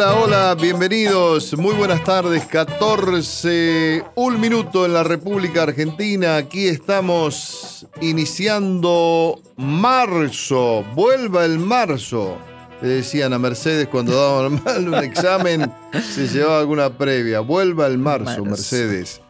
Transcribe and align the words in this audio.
Hola, 0.00 0.14
hola, 0.14 0.54
bienvenidos. 0.54 1.58
Muy 1.58 1.74
buenas 1.74 2.04
tardes. 2.04 2.46
14, 2.46 4.04
un 4.14 4.40
minuto 4.40 4.86
en 4.86 4.92
la 4.92 5.02
República 5.02 5.64
Argentina. 5.64 6.36
Aquí 6.36 6.68
estamos 6.68 7.84
iniciando 8.00 9.40
marzo. 9.56 10.84
Vuelva 10.94 11.44
el 11.44 11.58
marzo. 11.58 12.38
Le 12.80 12.88
decían 12.90 13.32
a 13.32 13.40
Mercedes 13.40 13.88
cuando 13.88 14.14
daban 14.14 14.62
mal 14.64 14.86
un 14.86 15.02
examen, 15.02 15.68
se 15.92 16.28
llevaba 16.28 16.60
alguna 16.60 16.96
previa. 16.96 17.40
Vuelva 17.40 17.88
el 17.88 17.98
marzo, 17.98 18.24
Marzo. 18.24 18.44
Mercedes. 18.44 19.20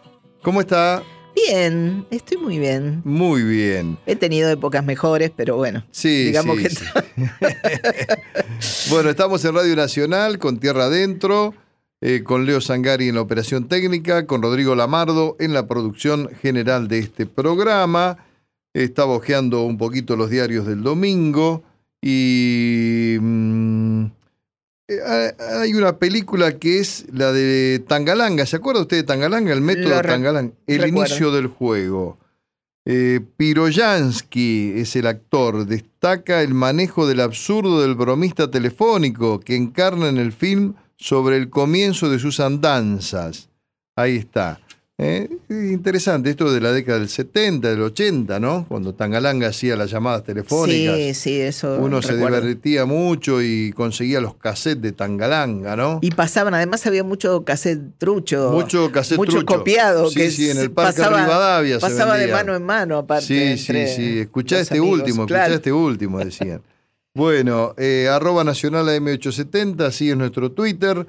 ¿Cómo 0.42 0.60
está? 0.60 1.02
Bien, 1.34 2.06
estoy 2.10 2.36
muy 2.38 2.58
bien. 2.58 3.02
Muy 3.04 3.42
bien. 3.42 3.98
He 4.06 4.16
tenido 4.16 4.50
épocas 4.50 4.84
mejores, 4.84 5.30
pero 5.34 5.56
bueno. 5.56 5.84
Sí, 5.90 6.24
digamos 6.26 6.56
sí, 6.58 6.62
que 6.62 6.70
sí. 6.70 6.84
bueno, 8.90 9.10
estamos 9.10 9.44
en 9.44 9.54
Radio 9.54 9.76
Nacional 9.76 10.38
con 10.38 10.58
Tierra 10.58 10.84
Adentro, 10.84 11.54
eh, 12.00 12.22
con 12.24 12.46
Leo 12.46 12.60
Sangari 12.60 13.08
en 13.08 13.14
la 13.14 13.20
operación 13.20 13.68
técnica, 13.68 14.26
con 14.26 14.42
Rodrigo 14.42 14.74
Lamardo 14.74 15.36
en 15.38 15.52
la 15.52 15.66
producción 15.66 16.30
general 16.42 16.88
de 16.88 16.98
este 16.98 17.26
programa. 17.26 18.18
Estaba 18.74 19.12
hojeando 19.14 19.62
un 19.62 19.78
poquito 19.78 20.16
los 20.16 20.30
diarios 20.30 20.66
del 20.66 20.82
domingo 20.82 21.62
y 22.00 23.16
mm, 23.20 23.87
hay 25.60 25.74
una 25.74 25.98
película 25.98 26.58
que 26.58 26.78
es 26.80 27.04
la 27.12 27.32
de 27.32 27.82
Tangalanga. 27.86 28.46
¿Se 28.46 28.56
acuerda 28.56 28.80
usted 28.82 28.96
de 28.98 29.02
Tangalanga? 29.02 29.52
El 29.52 29.60
método 29.60 30.00
re- 30.02 30.08
Tangalanga. 30.08 30.52
El 30.66 30.82
recuerdo. 30.82 31.06
inicio 31.10 31.30
del 31.32 31.46
juego. 31.48 32.18
Eh, 32.86 33.20
Piroyansky 33.36 34.72
es 34.76 34.96
el 34.96 35.06
actor. 35.06 35.66
Destaca 35.66 36.42
el 36.42 36.54
manejo 36.54 37.06
del 37.06 37.20
absurdo 37.20 37.82
del 37.82 37.94
bromista 37.94 38.50
telefónico 38.50 39.40
que 39.40 39.56
encarna 39.56 40.08
en 40.08 40.16
el 40.16 40.32
film 40.32 40.74
sobre 40.96 41.36
el 41.36 41.50
comienzo 41.50 42.08
de 42.08 42.18
sus 42.18 42.40
andanzas. 42.40 43.50
Ahí 43.94 44.16
está. 44.16 44.58
Eh, 45.00 45.28
interesante, 45.48 46.28
esto 46.28 46.52
de 46.52 46.60
la 46.60 46.72
década 46.72 46.98
del 46.98 47.08
70, 47.08 47.70
del 47.70 47.82
80, 47.82 48.40
¿no? 48.40 48.66
Cuando 48.66 48.96
Tangalanga 48.96 49.46
hacía 49.46 49.76
las 49.76 49.92
llamadas 49.92 50.24
telefónicas. 50.24 50.96
Sí, 50.96 51.14
sí, 51.14 51.40
eso. 51.40 51.78
Uno 51.78 52.02
se 52.02 52.16
divertía 52.16 52.84
mucho 52.84 53.40
y 53.40 53.72
conseguía 53.74 54.20
los 54.20 54.34
cassettes 54.34 54.82
de 54.82 54.90
Tangalanga, 54.90 55.76
¿no? 55.76 56.00
Y 56.02 56.10
pasaban, 56.10 56.52
además 56.54 56.84
había 56.84 57.04
mucho 57.04 57.44
cassette 57.44 57.96
trucho. 57.98 58.50
Mucho 58.50 58.90
cassette 58.90 59.18
mucho 59.18 59.38
trucho. 59.38 59.46
copiado. 59.46 60.10
Sí, 60.10 60.16
que 60.16 60.30
sí, 60.32 60.50
en 60.50 60.58
el 60.58 60.72
Parque 60.72 61.00
pasaba, 61.00 61.22
Rivadavia 61.22 61.74
se 61.76 61.80
Pasaba 61.80 62.16
de 62.16 62.26
mano 62.26 62.56
en 62.56 62.64
mano, 62.64 62.98
aparte. 62.98 63.26
Sí, 63.26 63.40
entre 63.40 63.86
sí, 63.86 63.94
sí. 63.94 64.18
Escuchá 64.18 64.58
este 64.58 64.78
amigos, 64.78 64.98
último, 64.98 65.26
claro. 65.26 65.42
escuchá 65.44 65.56
este 65.58 65.72
último, 65.72 66.18
decían. 66.18 66.60
Bueno, 67.14 67.72
eh, 67.78 68.08
arroba 68.10 68.42
nacional 68.42 68.88
AM870, 68.88 69.80
así 69.86 70.10
es 70.10 70.16
nuestro 70.16 70.50
Twitter. 70.50 71.06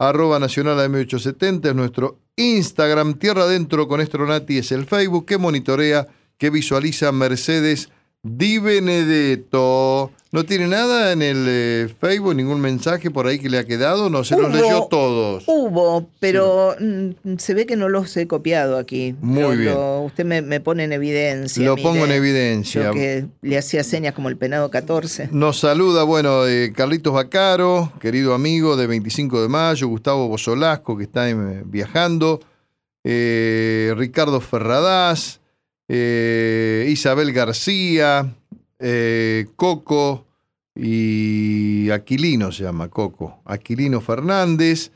Arroba 0.00 0.38
nacional 0.38 0.78
AM870 0.78 1.70
es 1.70 1.74
nuestro 1.74 2.20
Instagram. 2.36 3.14
Tierra 3.14 3.42
Adentro 3.42 3.88
con 3.88 4.00
Estronati 4.00 4.58
es 4.58 4.70
el 4.70 4.86
Facebook 4.86 5.26
que 5.26 5.38
monitorea, 5.38 6.06
que 6.36 6.50
visualiza 6.50 7.10
Mercedes 7.10 7.90
Di 8.22 8.58
Benedetto. 8.58 10.10
¿No 10.30 10.44
tiene 10.44 10.66
nada 10.66 11.12
en 11.12 11.22
el 11.22 11.46
eh, 11.48 11.88
Facebook, 12.00 12.34
ningún 12.34 12.60
mensaje 12.60 13.10
por 13.10 13.26
ahí 13.26 13.38
que 13.38 13.48
le 13.48 13.58
ha 13.58 13.64
quedado? 13.64 14.10
No, 14.10 14.24
se 14.24 14.36
los 14.36 14.52
leyó 14.52 14.82
todos. 14.90 15.44
Hubo, 15.46 16.06
pero 16.20 16.74
mm, 16.78 17.36
se 17.38 17.54
ve 17.54 17.64
que 17.64 17.76
no 17.76 17.88
los 17.88 18.14
he 18.18 18.26
copiado 18.26 18.76
aquí. 18.76 19.14
Muy 19.22 19.56
bien. 19.56 19.72
lo- 19.74 20.00
usted 20.02 20.26
me, 20.26 20.42
me 20.42 20.60
pone 20.60 20.84
en 20.84 20.92
evidencia. 20.92 21.64
Lo 21.64 21.76
pongo 21.76 22.04
en 22.04 22.10
evidencia. 22.12 22.82
Yo 22.84 22.92
que 22.92 23.24
le 23.40 23.56
hacía 23.56 23.82
señas 23.84 24.12
como 24.12 24.28
el 24.28 24.36
penado 24.36 24.68
14. 24.70 25.28
Nos 25.32 25.60
saluda, 25.60 26.02
bueno, 26.02 26.46
eh, 26.46 26.72
Carlitos 26.76 27.14
Bacaro, 27.14 27.90
querido 27.98 28.34
amigo 28.34 28.76
de 28.76 28.86
25 28.86 29.40
de 29.40 29.48
mayo, 29.48 29.88
Gustavo 29.88 30.28
Bozolasco, 30.28 30.98
que 30.98 31.04
está 31.04 31.30
eh, 31.30 31.62
viajando, 31.64 32.40
eh, 33.04 33.94
Ricardo 33.96 34.42
Ferradás, 34.42 35.37
eh, 35.88 36.86
Isabel 36.88 37.32
García, 37.32 38.34
eh, 38.78 39.46
Coco 39.56 40.26
y 40.74 41.90
Aquilino 41.90 42.52
se 42.52 42.62
llama 42.62 42.88
Coco, 42.88 43.40
Aquilino 43.44 44.00
Fernández 44.00 44.92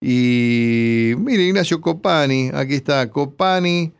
y 0.00 1.14
mire 1.18 1.44
Ignacio 1.44 1.80
Copani, 1.80 2.50
aquí 2.52 2.74
está 2.74 3.08
Copani, 3.10 3.92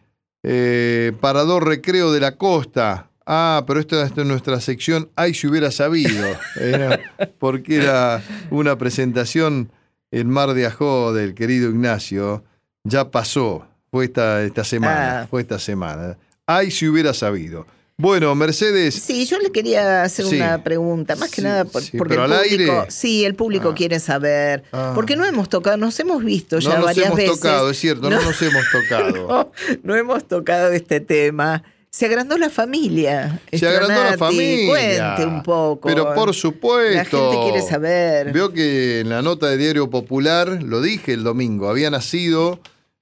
eh, 0.43 1.13
Parador 1.21 1.67
Recreo 1.67 2.13
de 2.13 2.21
la 2.21 2.37
Costa. 2.37 3.11
Ah, 3.27 3.65
pero 3.67 3.81
esto, 3.81 4.03
esto 4.03 4.21
es 4.21 4.27
nuestra 4.27 4.61
sección 4.61 5.09
Ay, 5.17 5.33
si 5.33 5.47
hubiera 5.47 5.71
sabido. 5.71 6.27
Era 6.61 7.01
porque 7.39 7.77
era 7.77 8.23
una 8.51 8.77
presentación 8.77 9.73
en 10.11 10.29
Mar 10.29 10.53
de 10.53 10.67
Ajó 10.67 11.15
del 11.15 11.35
querido 11.35 11.71
Ignacio. 11.71 12.45
Ya 12.85 13.11
pasó. 13.11 13.67
Fue 13.91 14.05
esta, 14.05 14.43
esta 14.43 14.63
semana. 14.63 15.23
Ah. 15.23 15.27
Fue 15.27 15.41
esta 15.41 15.59
semana. 15.59 16.19
Ay, 16.47 16.71
si 16.71 16.87
hubiera 16.89 17.15
sabido. 17.15 17.67
Bueno, 17.97 18.35
Mercedes. 18.35 18.95
Sí, 18.97 19.25
yo 19.25 19.39
le 19.39 19.53
quería 19.53 20.03
hacer 20.03 20.27
Sí. 20.27 20.37
una 20.37 20.65
pregunta, 20.65 21.15
más 21.15 21.31
que 21.31 21.37
Sí, 21.37 21.43
nada 21.43 21.65
por- 21.65 21.81
sí, 21.81 21.97
porque 21.97 22.15
el 22.15 22.21
público, 22.23 22.41
aire. 22.41 22.91
sí, 22.91 23.25
el 23.25 23.35
público 23.37 23.69
Ah. 23.71 23.75
quiere 23.75 24.01
saber, 24.01 24.65
Ah. 24.73 24.93
porque 24.97 25.15
no 25.15 25.25
hemos 25.25 25.49
tocado, 25.49 25.77
nos 25.77 25.99
hemos 26.01 26.25
visto 26.25 26.59
ya 26.59 26.71
no 26.71 26.77
nos 26.79 26.85
varias 26.87 27.07
hemos 27.07 27.17
veces. 27.19 27.37
tocado, 27.41 27.71
es 27.71 27.79
cierto, 27.79 28.11
no, 28.11 28.17
No. 28.17 28.23
nos 28.23 28.43
hemos 28.43 28.65
tocado. 28.73 29.05
No, 29.29 29.53
no 29.85 29.95
hemos 29.97 30.27
tocado 30.27 30.73
este 30.73 30.99
tema. 31.01 31.63
Se 31.89 32.07
agrandó 32.07 32.37
la 32.37 32.51
familia. 32.51 33.41
Se 33.53 33.69
agrandó 33.69 34.03
la 34.03 34.19
familia. 34.19 35.15
Cuente 35.15 35.27
un 35.33 35.43
poco. 35.45 35.87
Pero 35.89 36.13
por 36.15 36.35
supuesto. 36.35 36.97
La 36.97 37.05
gente 37.33 37.45
quiere 37.53 37.63
saber. 37.63 38.33
Veo 38.33 38.53
que 38.53 38.99
en 39.01 39.09
la 39.11 39.23
nota 39.23 39.47
de 39.49 39.57
Diario 39.57 39.89
Popular, 39.89 40.61
lo 40.65 40.81
dije 40.83 41.13
el 41.13 41.23
domingo, 41.23 41.69
había 41.71 41.91
nacido 41.91 42.59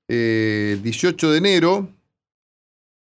eh, 0.09 0.73
el 0.75 0.83
18 0.83 1.31
de 1.31 1.39
enero 1.39 1.89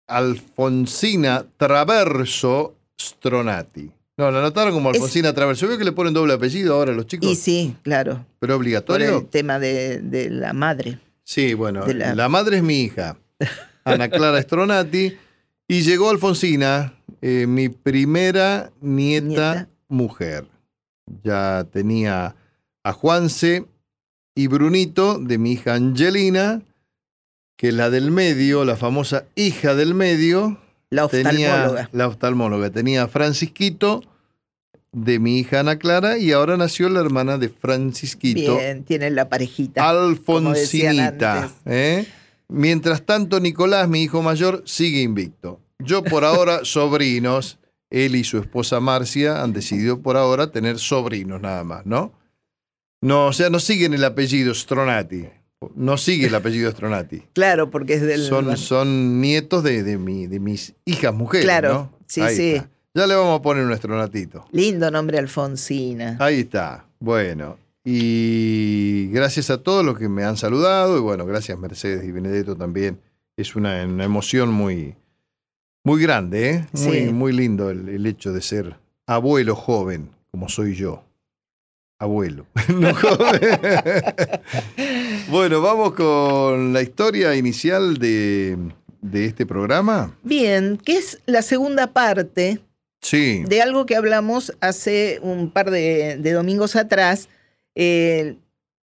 Alfonsina 0.07 1.45
Traverso 1.57 2.75
Stronati. 2.99 3.91
No, 4.17 4.29
la 4.29 4.39
anotaron 4.39 4.73
como 4.73 4.91
Es- 4.91 4.97
Alfonsina 4.97 5.33
Traverso. 5.33 5.67
Veo 5.67 5.77
que 5.77 5.83
le 5.83 5.91
ponen 5.91 6.13
doble 6.13 6.33
apellido 6.33 6.75
ahora 6.75 6.91
a 6.91 6.95
los 6.95 7.07
chicos. 7.07 7.29
Y 7.29 7.35
sí, 7.35 7.75
claro, 7.81 8.25
¿Pero 8.39 8.53
por 8.53 8.61
obligatorio? 8.61 9.19
el 9.19 9.25
tema 9.27 9.59
de, 9.59 9.99
de 9.99 10.29
la 10.29 10.53
madre. 10.53 10.99
Sí, 11.23 11.53
bueno, 11.53 11.85
la... 11.87 12.27
madre 12.29 12.57
es 12.57 12.63
mi 12.63 12.81
hija, 12.81 13.17
Ana 13.85 14.09
Clara 14.09 14.41
Stronati, 14.41 15.17
y 15.67 15.81
llegó 15.81 16.09
Alfonsina, 16.09 16.93
eh, 17.21 17.45
mi 17.47 17.69
primera 17.69 18.71
nieta, 18.81 19.25
Nieta. 19.27 19.69
mujer. 19.87 20.45
Ya 21.23 21.65
tenía 21.71 22.35
a 22.83 22.91
Juanse 22.93 23.65
y 24.35 24.47
Brunito, 24.47 25.17
de 25.17 25.37
mi 25.37 25.53
hija 25.53 25.75
Angelina, 25.75 26.61
que 27.63 27.71
la 27.71 27.89
del 27.89 28.11
medio, 28.11 28.65
la 28.65 28.75
famosa 28.75 29.23
hija 29.35 29.73
del 29.73 29.93
medio, 29.93 30.59
La 30.89 31.07
tenía 31.07 31.53
oftalmóloga. 31.53 31.89
la 31.93 32.07
oftalmóloga, 32.09 32.69
tenía 32.71 33.03
a 33.03 33.07
Francisquito, 33.07 34.03
de 34.91 35.17
mi 35.17 35.39
hija 35.39 35.61
Ana 35.61 35.79
Clara, 35.79 36.17
y 36.17 36.33
ahora 36.33 36.57
nació 36.57 36.89
la 36.89 36.99
hermana 36.99 37.37
de 37.37 37.47
Francisquito, 37.47 38.57
Bien, 38.57 38.83
tienen 38.83 39.15
la 39.15 39.29
parejita. 39.29 39.89
Alfonsinita. 39.89 41.51
¿eh? 41.65 42.05
Mientras 42.49 43.05
tanto, 43.05 43.39
Nicolás, 43.39 43.87
mi 43.87 44.03
hijo 44.03 44.21
mayor, 44.21 44.63
sigue 44.65 44.99
invicto. 44.99 45.61
Yo 45.79 46.03
por 46.03 46.25
ahora, 46.25 46.59
sobrinos, 46.65 47.59
él 47.89 48.17
y 48.17 48.25
su 48.25 48.39
esposa 48.39 48.81
Marcia 48.81 49.41
han 49.41 49.53
decidido 49.53 50.01
por 50.01 50.17
ahora 50.17 50.51
tener 50.51 50.79
sobrinos 50.79 51.39
nada 51.39 51.63
más, 51.63 51.85
¿no? 51.85 52.11
No, 52.99 53.27
o 53.27 53.31
sea, 53.31 53.49
no 53.49 53.61
siguen 53.61 53.93
el 53.93 54.03
apellido 54.03 54.53
Stronati. 54.53 55.29
No 55.75 55.97
sigue 55.97 56.27
el 56.27 56.35
apellido 56.35 56.69
Stronati. 56.71 57.23
Claro, 57.33 57.69
porque 57.69 57.93
es 57.95 58.01
del. 58.01 58.21
Son, 58.23 58.55
son 58.57 59.21
nietos 59.21 59.63
de, 59.63 59.83
de, 59.83 59.97
mi- 59.97 60.27
de 60.27 60.39
mis 60.39 60.73
hijas 60.85 61.13
mujeres, 61.13 61.45
Claro, 61.45 61.73
¿no? 61.73 61.97
sí, 62.07 62.21
Ahí 62.21 62.35
sí. 62.35 62.49
está. 62.55 62.69
Ya 62.95 63.07
le 63.07 63.15
vamos 63.15 63.39
a 63.39 63.41
poner 63.41 63.65
un 63.65 63.75
Stronatito. 63.75 64.45
Lindo 64.51 64.91
nombre 64.91 65.17
Alfonsina. 65.17 66.15
Ahí 66.19 66.41
está. 66.41 66.85
Bueno. 66.99 67.57
Y 67.85 69.07
gracias 69.11 69.49
a 69.49 69.57
todos 69.61 69.83
los 69.85 69.97
que 69.97 70.07
me 70.09 70.23
han 70.23 70.37
saludado. 70.37 70.97
Y 70.97 71.01
bueno, 71.01 71.25
gracias 71.25 71.57
Mercedes 71.57 72.03
y 72.05 72.11
Benedetto 72.11 72.55
también. 72.55 72.99
Es 73.35 73.55
una, 73.55 73.83
una 73.85 74.03
emoción 74.03 74.51
muy, 74.51 74.95
muy 75.83 76.01
grande, 76.01 76.49
¿eh? 76.51 76.65
Muy, 76.73 76.99
Sí. 77.07 77.11
muy 77.11 77.33
lindo 77.33 77.69
el, 77.71 77.89
el 77.89 78.05
hecho 78.05 78.31
de 78.31 78.41
ser 78.41 78.75
abuelo 79.07 79.55
joven, 79.55 80.09
como 80.31 80.47
soy 80.49 80.75
yo. 80.75 81.03
Abuelo. 82.03 82.45
no 82.69 82.91
bueno, 85.29 85.61
vamos 85.61 85.93
con 85.93 86.73
la 86.73 86.81
historia 86.81 87.35
inicial 87.35 87.97
de, 87.97 88.57
de 89.01 89.25
este 89.25 89.45
programa. 89.45 90.15
Bien, 90.23 90.77
que 90.77 90.97
es 90.97 91.19
la 91.25 91.41
segunda 91.41 91.87
parte 91.87 92.59
Sí. 93.01 93.43
de 93.47 93.61
algo 93.61 93.85
que 93.85 93.95
hablamos 93.97 94.53
hace 94.61 95.19
un 95.21 95.51
par 95.51 95.71
de, 95.71 96.17
de 96.17 96.31
domingos 96.31 96.75
atrás. 96.75 97.27
eh, 97.75 98.37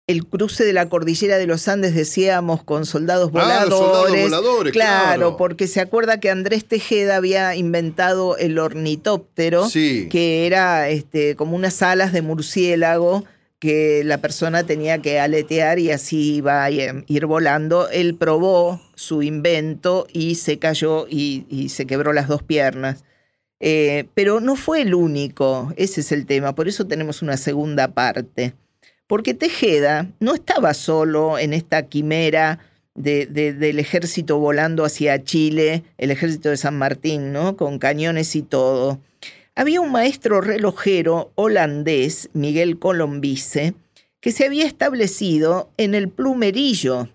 el 0.06 0.24
cruce 0.24 0.64
de 0.64 0.72
la 0.72 0.88
cordillera 0.88 1.36
de 1.36 1.46
los 1.48 1.66
Andes, 1.66 1.94
decíamos, 1.94 2.62
con 2.62 2.86
soldados 2.86 3.30
Ah, 3.30 3.32
voladores. 3.32 3.68
los 3.70 3.78
soldados 3.78 4.10
voladores, 4.22 4.72
Claro, 4.72 5.04
claro. 5.16 5.36
porque 5.36 5.66
se 5.66 5.80
acuerda 5.80 6.20
que 6.20 6.30
Andrés 6.30 6.64
Tejeda 6.64 7.16
había 7.16 7.56
inventado 7.56 8.36
el 8.36 8.58
ornitóptero, 8.60 9.68
Sí. 9.68 10.08
que 10.08 10.46
era 10.46 10.88
este, 10.90 11.34
como 11.34 11.56
unas 11.56 11.82
alas 11.82 12.12
de 12.12 12.22
murciélago 12.22 13.24
que 13.58 14.02
la 14.04 14.18
persona 14.18 14.64
tenía 14.64 14.98
que 15.02 15.18
aletear 15.18 15.78
y 15.80 15.90
así 15.90 16.36
iba 16.36 16.62
a 16.62 16.70
ir 16.70 17.26
volando. 17.26 17.88
Él 17.88 18.14
probó 18.14 18.80
su 18.94 19.22
invento 19.22 20.06
y 20.12 20.36
se 20.36 20.58
cayó 20.58 21.06
y, 21.08 21.68
se 21.70 21.86
quebró 21.86 22.12
las 22.12 22.28
dos 22.28 22.42
piernas. 22.44 23.02
Eh, 23.58 24.04
pero 24.14 24.40
no 24.40 24.54
fue 24.54 24.82
el 24.82 24.94
único, 24.94 25.72
ese 25.76 26.02
es 26.02 26.12
el 26.12 26.26
tema, 26.26 26.54
por 26.54 26.68
eso 26.68 26.86
tenemos 26.86 27.22
una 27.22 27.38
segunda 27.38 27.88
parte. 27.88 28.52
Porque 29.06 29.34
Tejeda 29.34 30.10
no 30.20 30.34
estaba 30.34 30.74
solo 30.74 31.38
en 31.38 31.52
esta 31.52 31.86
quimera 31.86 32.58
del 32.94 33.78
ejército 33.78 34.38
volando 34.38 34.84
hacia 34.84 35.22
Chile, 35.22 35.84
el 35.98 36.10
ejército 36.10 36.48
de 36.48 36.56
San 36.56 36.78
Martín, 36.78 37.32
¿no? 37.32 37.56
Con 37.56 37.78
cañones 37.78 38.34
y 38.34 38.42
todo. 38.42 39.00
Había 39.54 39.80
un 39.80 39.92
maestro 39.92 40.40
relojero 40.40 41.30
holandés, 41.34 42.30
Miguel 42.32 42.78
Colombice, 42.78 43.74
que 44.20 44.32
se 44.32 44.44
había 44.44 44.66
establecido 44.66 45.70
en 45.76 45.94
el 45.94 46.08
Plumerillo, 46.08 47.08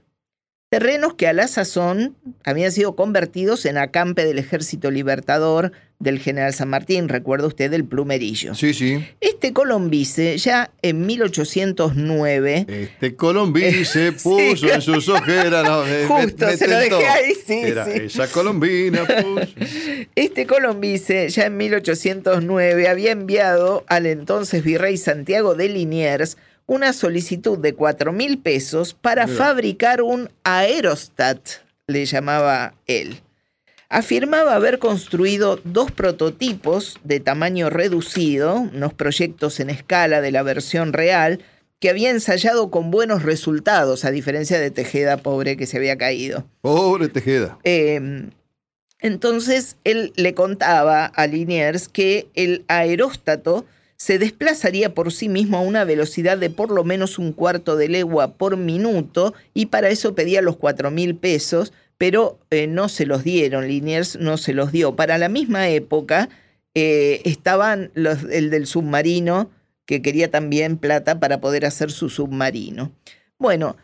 terrenos 0.71 1.15
que 1.15 1.27
a 1.27 1.33
la 1.33 1.49
sazón 1.49 2.15
habían 2.45 2.71
sido 2.71 2.95
convertidos 2.95 3.65
en 3.65 3.77
acampe 3.77 4.23
del 4.23 4.39
Ejército 4.39 4.89
Libertador 4.89 5.73
del 5.99 6.17
general 6.17 6.53
San 6.53 6.69
Martín, 6.69 7.09
recuerda 7.09 7.47
usted 7.47 7.73
el 7.73 7.83
plumerillo. 7.83 8.55
Sí, 8.55 8.73
sí. 8.73 9.05
Este 9.19 9.51
Colombice 9.51 10.37
ya 10.37 10.71
en 10.81 11.05
1809... 11.05 12.65
Este 12.69 13.15
Colombice 13.17 14.11
puso 14.23 14.71
en 14.73 14.81
sus 14.81 15.09
ojeras... 15.09 15.67
Justo, 16.07 16.49
se 16.55 16.67
lo 16.69 16.77
dejé 16.77 17.05
ahí, 17.05 17.33
sí. 17.45 17.59
Era 17.65 17.85
esa 17.91 18.27
colombina 18.27 19.05
puso. 19.05 19.51
Este 20.15 20.47
Colombice 20.47 21.27
ya 21.27 21.47
en 21.47 21.57
1809 21.57 22.87
había 22.87 23.11
enviado 23.11 23.83
al 23.87 24.05
entonces 24.05 24.63
virrey 24.63 24.95
Santiago 24.95 25.53
de 25.53 25.67
Liniers 25.67 26.37
una 26.65 26.93
solicitud 26.93 27.57
de 27.57 27.73
cuatro 27.73 28.13
mil 28.13 28.39
pesos 28.39 28.93
para 28.93 29.27
fabricar 29.27 30.01
un 30.01 30.29
aerostat, 30.43 31.39
le 31.87 32.05
llamaba 32.05 32.73
él. 32.87 33.21
Afirmaba 33.89 34.55
haber 34.55 34.79
construido 34.79 35.59
dos 35.65 35.91
prototipos 35.91 36.97
de 37.03 37.19
tamaño 37.19 37.69
reducido, 37.69 38.55
unos 38.55 38.93
proyectos 38.93 39.59
en 39.59 39.69
escala 39.69 40.21
de 40.21 40.31
la 40.31 40.43
versión 40.43 40.93
real, 40.93 41.43
que 41.81 41.89
había 41.89 42.11
ensayado 42.11 42.71
con 42.71 42.89
buenos 42.89 43.23
resultados, 43.23 44.05
a 44.05 44.11
diferencia 44.11 44.59
de 44.59 44.71
Tejeda, 44.71 45.17
pobre 45.17 45.57
que 45.57 45.65
se 45.65 45.77
había 45.77 45.97
caído. 45.97 46.45
Pobre 46.61 47.09
Tejeda. 47.09 47.57
Em, 47.63 48.29
entonces 48.99 49.77
él 49.83 50.13
le 50.15 50.35
contaba 50.35 51.05
a 51.07 51.27
Liniers 51.27 51.89
que 51.89 52.27
el 52.35 52.63
aeróstato 52.67 53.65
se 54.01 54.17
desplazaría 54.17 54.95
por 54.95 55.13
sí 55.13 55.29
mismo 55.29 55.59
a 55.59 55.61
una 55.61 55.83
velocidad 55.83 56.35
de 56.35 56.49
por 56.49 56.71
lo 56.71 56.83
menos 56.83 57.19
un 57.19 57.33
cuarto 57.33 57.75
de 57.75 57.87
legua 57.87 58.33
por 58.33 58.57
minuto 58.57 59.35
y 59.53 59.67
para 59.67 59.89
eso 59.89 60.15
pedía 60.15 60.41
los 60.41 60.57
cuatro 60.57 60.89
mil 60.89 61.15
pesos, 61.15 61.71
pero 61.99 62.39
eh, 62.49 62.65
no 62.65 62.89
se 62.89 63.05
los 63.05 63.23
dieron, 63.23 63.67
Liniers 63.67 64.17
no 64.19 64.37
se 64.37 64.53
los 64.53 64.71
dio. 64.71 64.95
Para 64.95 65.19
la 65.19 65.29
misma 65.29 65.69
época 65.69 66.29
eh, 66.73 67.21
estaban 67.25 67.91
los, 67.93 68.23
el 68.23 68.49
del 68.49 68.65
submarino, 68.65 69.51
que 69.85 70.01
quería 70.01 70.31
también 70.31 70.77
plata 70.77 71.19
para 71.19 71.39
poder 71.39 71.63
hacer 71.63 71.91
su 71.91 72.09
submarino. 72.09 72.91
Bueno, 73.37 73.77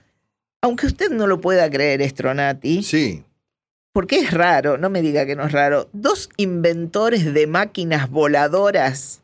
aunque 0.62 0.88
usted 0.88 1.12
no 1.12 1.28
lo 1.28 1.42
pueda 1.42 1.70
creer, 1.70 2.02
Estronati. 2.02 2.82
Sí. 2.82 3.24
Porque 3.94 4.18
es 4.18 4.32
raro, 4.32 4.80
no 4.80 4.90
me 4.90 5.04
diga 5.04 5.28
que 5.28 5.36
no 5.36 5.46
es 5.46 5.52
raro. 5.52 5.90
Dos 5.94 6.32
inventores 6.38 7.36
de 7.36 7.46
máquinas 7.46 8.10
voladoras 8.10 9.22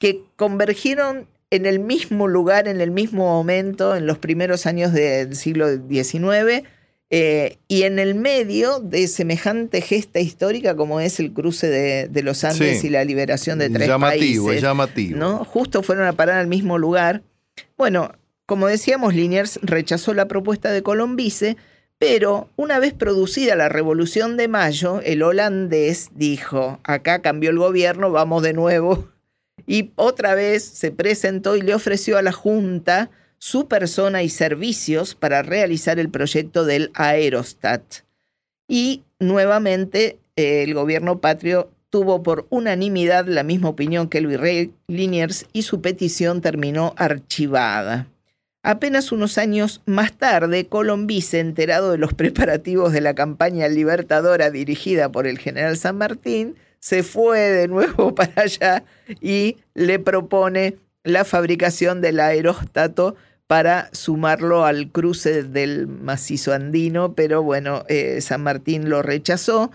que 0.00 0.24
convergieron 0.34 1.28
en 1.50 1.66
el 1.66 1.78
mismo 1.78 2.26
lugar, 2.26 2.66
en 2.66 2.80
el 2.80 2.90
mismo 2.90 3.26
momento, 3.26 3.94
en 3.94 4.06
los 4.06 4.18
primeros 4.18 4.66
años 4.66 4.92
del 4.92 5.36
siglo 5.36 5.68
XIX, 5.68 6.66
eh, 7.10 7.58
y 7.68 7.82
en 7.82 7.98
el 7.98 8.14
medio 8.14 8.78
de 8.78 9.08
semejante 9.08 9.80
gesta 9.80 10.20
histórica 10.20 10.74
como 10.76 11.00
es 11.00 11.20
el 11.20 11.32
cruce 11.32 11.68
de, 11.68 12.22
los 12.22 12.44
Andes 12.44 12.82
y 12.82 12.88
la 12.88 13.04
liberación 13.04 13.58
de 13.58 13.68
tres 13.68 13.88
llamativo, 13.88 14.46
países. 14.46 14.62
Llamativo, 14.62 15.18
¿no? 15.18 15.44
Justo 15.44 15.82
fueron 15.82 16.06
a 16.06 16.12
parar 16.12 16.38
al 16.38 16.46
mismo 16.46 16.78
lugar. 16.78 17.22
Bueno, 17.76 18.12
como 18.46 18.68
decíamos, 18.68 19.14
Liniers 19.14 19.58
rechazó 19.62 20.14
la 20.14 20.28
propuesta 20.28 20.70
de 20.70 20.82
Colombice, 20.82 21.56
pero 21.98 22.48
una 22.56 22.78
vez 22.78 22.94
producida 22.94 23.54
la 23.54 23.68
Revolución 23.68 24.36
de 24.36 24.48
Mayo, 24.48 25.00
el 25.04 25.22
holandés 25.22 26.10
dijo, 26.14 26.78
acá 26.84 27.20
cambió 27.22 27.50
el 27.50 27.58
gobierno, 27.58 28.10
vamos 28.12 28.42
de 28.42 28.54
nuevo 28.54 29.10
y 29.70 29.92
otra 29.94 30.34
vez 30.34 30.64
se 30.64 30.90
presentó 30.90 31.54
y 31.54 31.62
le 31.62 31.76
ofreció 31.76 32.18
a 32.18 32.22
la 32.22 32.32
Junta 32.32 33.08
su 33.38 33.68
persona 33.68 34.24
y 34.24 34.28
servicios 34.28 35.14
para 35.14 35.42
realizar 35.42 36.00
el 36.00 36.10
proyecto 36.10 36.64
del 36.64 36.90
Aerostat. 36.94 37.80
Y 38.66 39.04
nuevamente 39.20 40.18
eh, 40.34 40.64
el 40.64 40.74
gobierno 40.74 41.20
patrio 41.20 41.70
tuvo 41.88 42.24
por 42.24 42.48
unanimidad 42.50 43.28
la 43.28 43.44
misma 43.44 43.68
opinión 43.68 44.08
que 44.08 44.18
el 44.18 44.26
virrey 44.26 44.74
Liniers 44.88 45.46
y 45.52 45.62
su 45.62 45.80
petición 45.80 46.40
terminó 46.40 46.92
archivada. 46.96 48.08
Apenas 48.64 49.12
unos 49.12 49.38
años 49.38 49.82
más 49.86 50.14
tarde, 50.14 50.66
Colombice, 50.66 51.38
enterado 51.38 51.92
de 51.92 51.98
los 51.98 52.12
preparativos 52.14 52.92
de 52.92 53.02
la 53.02 53.14
campaña 53.14 53.68
libertadora 53.68 54.50
dirigida 54.50 55.12
por 55.12 55.28
el 55.28 55.38
general 55.38 55.76
San 55.76 55.96
Martín, 55.96 56.56
se 56.80 57.02
fue 57.02 57.38
de 57.38 57.68
nuevo 57.68 58.14
para 58.14 58.42
allá 58.42 58.82
y 59.20 59.58
le 59.74 59.98
propone 59.98 60.76
la 61.04 61.24
fabricación 61.24 62.00
del 62.00 62.20
aeróstato 62.20 63.16
para 63.46 63.90
sumarlo 63.92 64.64
al 64.64 64.90
cruce 64.90 65.42
del 65.42 65.88
macizo 65.88 66.52
andino, 66.52 67.14
pero 67.14 67.42
bueno, 67.42 67.84
eh, 67.88 68.20
San 68.20 68.42
Martín 68.42 68.88
lo 68.88 69.02
rechazó. 69.02 69.72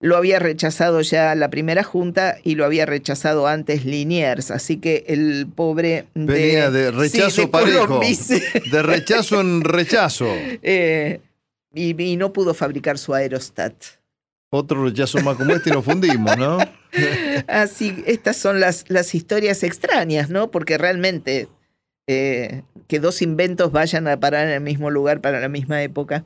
Lo 0.00 0.16
había 0.16 0.38
rechazado 0.38 1.00
ya 1.02 1.34
la 1.34 1.50
primera 1.50 1.82
junta 1.82 2.36
y 2.42 2.54
lo 2.54 2.64
había 2.64 2.86
rechazado 2.86 3.46
antes 3.46 3.84
Liniers, 3.84 4.50
así 4.50 4.78
que 4.78 5.04
el 5.08 5.46
pobre... 5.54 6.06
Venía 6.14 6.70
de, 6.70 6.90
rechazo 6.90 7.50
parejo, 7.50 8.00
de 8.00 8.82
rechazo 8.82 9.40
en 9.40 9.62
rechazo. 9.62 10.26
Eh, 10.62 11.20
y 11.74 12.16
no 12.16 12.32
pudo 12.32 12.54
fabricar 12.54 12.98
su 12.98 13.12
aerostat. 13.14 13.74
Otro 14.56 14.84
rechazo 14.84 15.20
más 15.20 15.36
como 15.36 15.52
este 15.52 15.70
y 15.70 15.72
nos 15.72 15.84
fundimos, 15.84 16.36
¿no? 16.36 16.58
Así, 17.48 18.04
estas 18.06 18.36
son 18.36 18.60
las, 18.60 18.84
las 18.86 19.12
historias 19.12 19.64
extrañas, 19.64 20.30
¿no? 20.30 20.52
Porque 20.52 20.78
realmente 20.78 21.48
eh, 22.06 22.62
que 22.86 23.00
dos 23.00 23.20
inventos 23.20 23.72
vayan 23.72 24.06
a 24.06 24.20
parar 24.20 24.46
en 24.46 24.52
el 24.52 24.60
mismo 24.60 24.90
lugar 24.90 25.20
para 25.20 25.40
la 25.40 25.48
misma 25.48 25.82
época. 25.82 26.24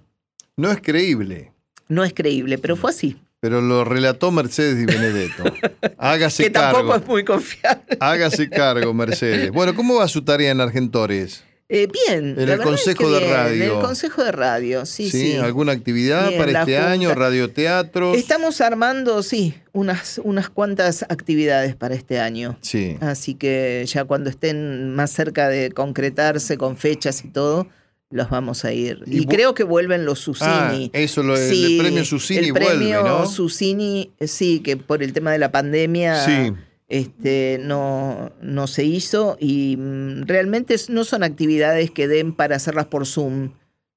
No 0.59 0.71
es 0.71 0.79
creíble. 0.83 1.53
No 1.89 2.05
es 2.05 2.13
creíble, 2.13 2.59
pero 2.59 2.77
fue 2.77 2.91
así. 2.91 3.17
Pero 3.41 3.63
lo 3.63 3.87
relató 3.87 4.31
Mercedes 4.31 4.79
y 4.79 4.85
Benedetto. 4.85 5.45
Hágase 5.97 6.53
cargo. 6.53 6.69
Que 6.69 6.75
tampoco 6.75 6.97
es 6.97 7.07
muy 7.07 7.25
confiable. 7.25 7.97
Hágase 7.99 8.51
cargo, 8.51 8.93
Mercedes. 8.93 9.51
Bueno, 9.53 9.75
¿cómo 9.75 9.95
va 9.95 10.07
su 10.07 10.23
tarea 10.23 10.51
en 10.51 10.61
Argentores? 10.61 11.45
Eh, 11.71 11.87
bien. 11.87 12.35
En 12.39 12.49
el 12.49 12.63
Consejo 12.63 13.11
de 13.11 13.21
Radio. 13.21 13.65
En 13.65 13.71
el 13.71 13.83
Consejo 13.83 14.25
de 14.25 14.33
Radio, 14.33 14.87
sí, 14.87 15.11
sí. 15.11 15.37
¿Alguna 15.37 15.73
actividad 15.73 16.35
para 16.39 16.61
este 16.61 16.79
año? 16.79 17.15
¿Radioteatro? 17.15 18.15
Estamos 18.15 18.63
armando, 18.63 19.23
sí, 19.23 19.55
unas, 19.73 20.19
unas 20.25 20.49
cuantas 20.49 21.03
actividades 21.03 21.77
para 21.77 21.95
este 21.95 22.21
año. 22.21 22.57
Sí. 22.63 22.97
Así 23.01 23.35
que 23.35 23.85
ya 23.87 24.05
cuando 24.05 24.31
estén 24.31 24.95
más 24.95 25.11
cerca 25.11 25.49
de 25.51 25.71
concretarse 25.71 26.57
con 26.57 26.79
fechas 26.79 27.23
y 27.25 27.29
todo, 27.29 27.69
los 28.09 28.31
vamos 28.31 28.65
a 28.65 28.73
ir. 28.73 29.03
Y, 29.05 29.27
creo 29.27 29.53
que 29.53 29.65
vuelven 29.65 30.07
los 30.07 30.21
Susini. 30.21 30.91
Ah, 30.95 30.99
eso, 30.99 31.23
lo, 31.23 31.37
el 31.37 31.79
premio 31.79 32.03
Susini 32.07 32.47
el 32.47 32.55
premio 32.55 33.03
vuelve, 33.03 33.09
¿no? 33.11 33.27
Susini, 33.27 34.11
sí, 34.23 34.61
que 34.61 34.79
por 34.79 35.03
el 35.03 35.13
tema 35.13 35.33
de 35.33 35.39
la 35.39 35.53
pandemia. 35.53 36.25
Sí 36.25 36.55
este, 36.89 37.59
no, 37.61 38.33
no 38.41 38.67
se 38.67 38.85
hizo 38.85 39.37
y 39.39 39.77
mm, 39.77 40.23
realmente 40.27 40.75
no 40.89 41.05
son 41.05 41.23
actividades 41.23 41.91
que 41.91 42.09
den 42.09 42.35
para 42.35 42.57
hacerlas 42.57 42.87
por 42.87 43.07
Zoom. 43.07 43.53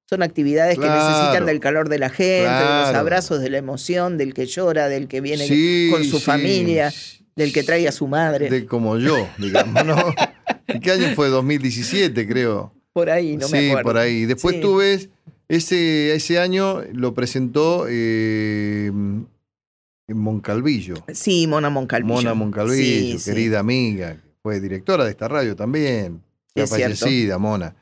Son 0.08 0.22
actividades 0.22 0.78
que 0.78 0.86
necesitan 0.86 1.46
del 1.46 1.58
calor 1.58 1.88
de 1.88 1.98
la 1.98 2.10
gente, 2.10 2.50
de 2.50 2.80
los 2.82 2.94
abrazos, 2.94 3.40
de 3.40 3.48
la 3.48 3.56
emoción, 3.56 4.18
del 4.18 4.34
que 4.34 4.44
llora, 4.44 4.88
del 4.88 5.08
que 5.08 5.22
viene 5.22 5.48
con 5.90 6.04
su 6.04 6.20
familia, 6.20 6.92
del 7.34 7.50
que 7.50 7.62
trae 7.62 7.88
a 7.88 7.92
su 7.92 8.06
madre. 8.08 8.50
De 8.50 8.66
como 8.66 8.98
yo, 8.98 9.26
digamos, 9.38 9.86
¿no? 9.86 9.96
¿Qué 10.82 10.92
año 10.92 11.14
fue? 11.14 11.28
2017, 11.28 12.28
creo. 12.28 12.74
Por 12.92 13.08
ahí, 13.08 13.38
no 13.38 13.48
me 13.48 13.70
acuerdo. 13.70 13.78
Sí, 13.78 13.82
por 13.84 13.96
ahí. 13.96 14.26
Después 14.26 14.60
tuve, 14.60 15.08
ese, 15.48 16.14
ese 16.14 16.38
año 16.38 16.82
lo 16.92 17.14
presentó 17.14 17.86
eh, 17.88 18.92
Moncalvillo. 20.14 20.94
Sí, 21.12 21.46
Mona 21.46 21.70
Moncalvillo. 21.70 22.14
Mona 22.14 22.34
Moncalvillo, 22.34 23.18
querida 23.24 23.60
amiga, 23.60 24.16
fue 24.42 24.60
directora 24.60 25.04
de 25.04 25.10
esta 25.10 25.28
radio 25.28 25.54
también, 25.56 26.22
ya 26.54 26.66
fallecida, 26.66 27.38
Mona. 27.38 27.74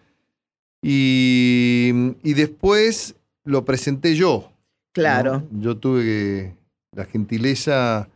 Y, 0.82 1.92
después 2.34 3.14
lo 3.44 3.64
presenté 3.64 4.14
yo. 4.14 4.50
Claro. 4.92 5.46
Yo 5.52 5.76
tuve 5.76 6.54
la 6.96 7.04
gentileza 7.04 8.08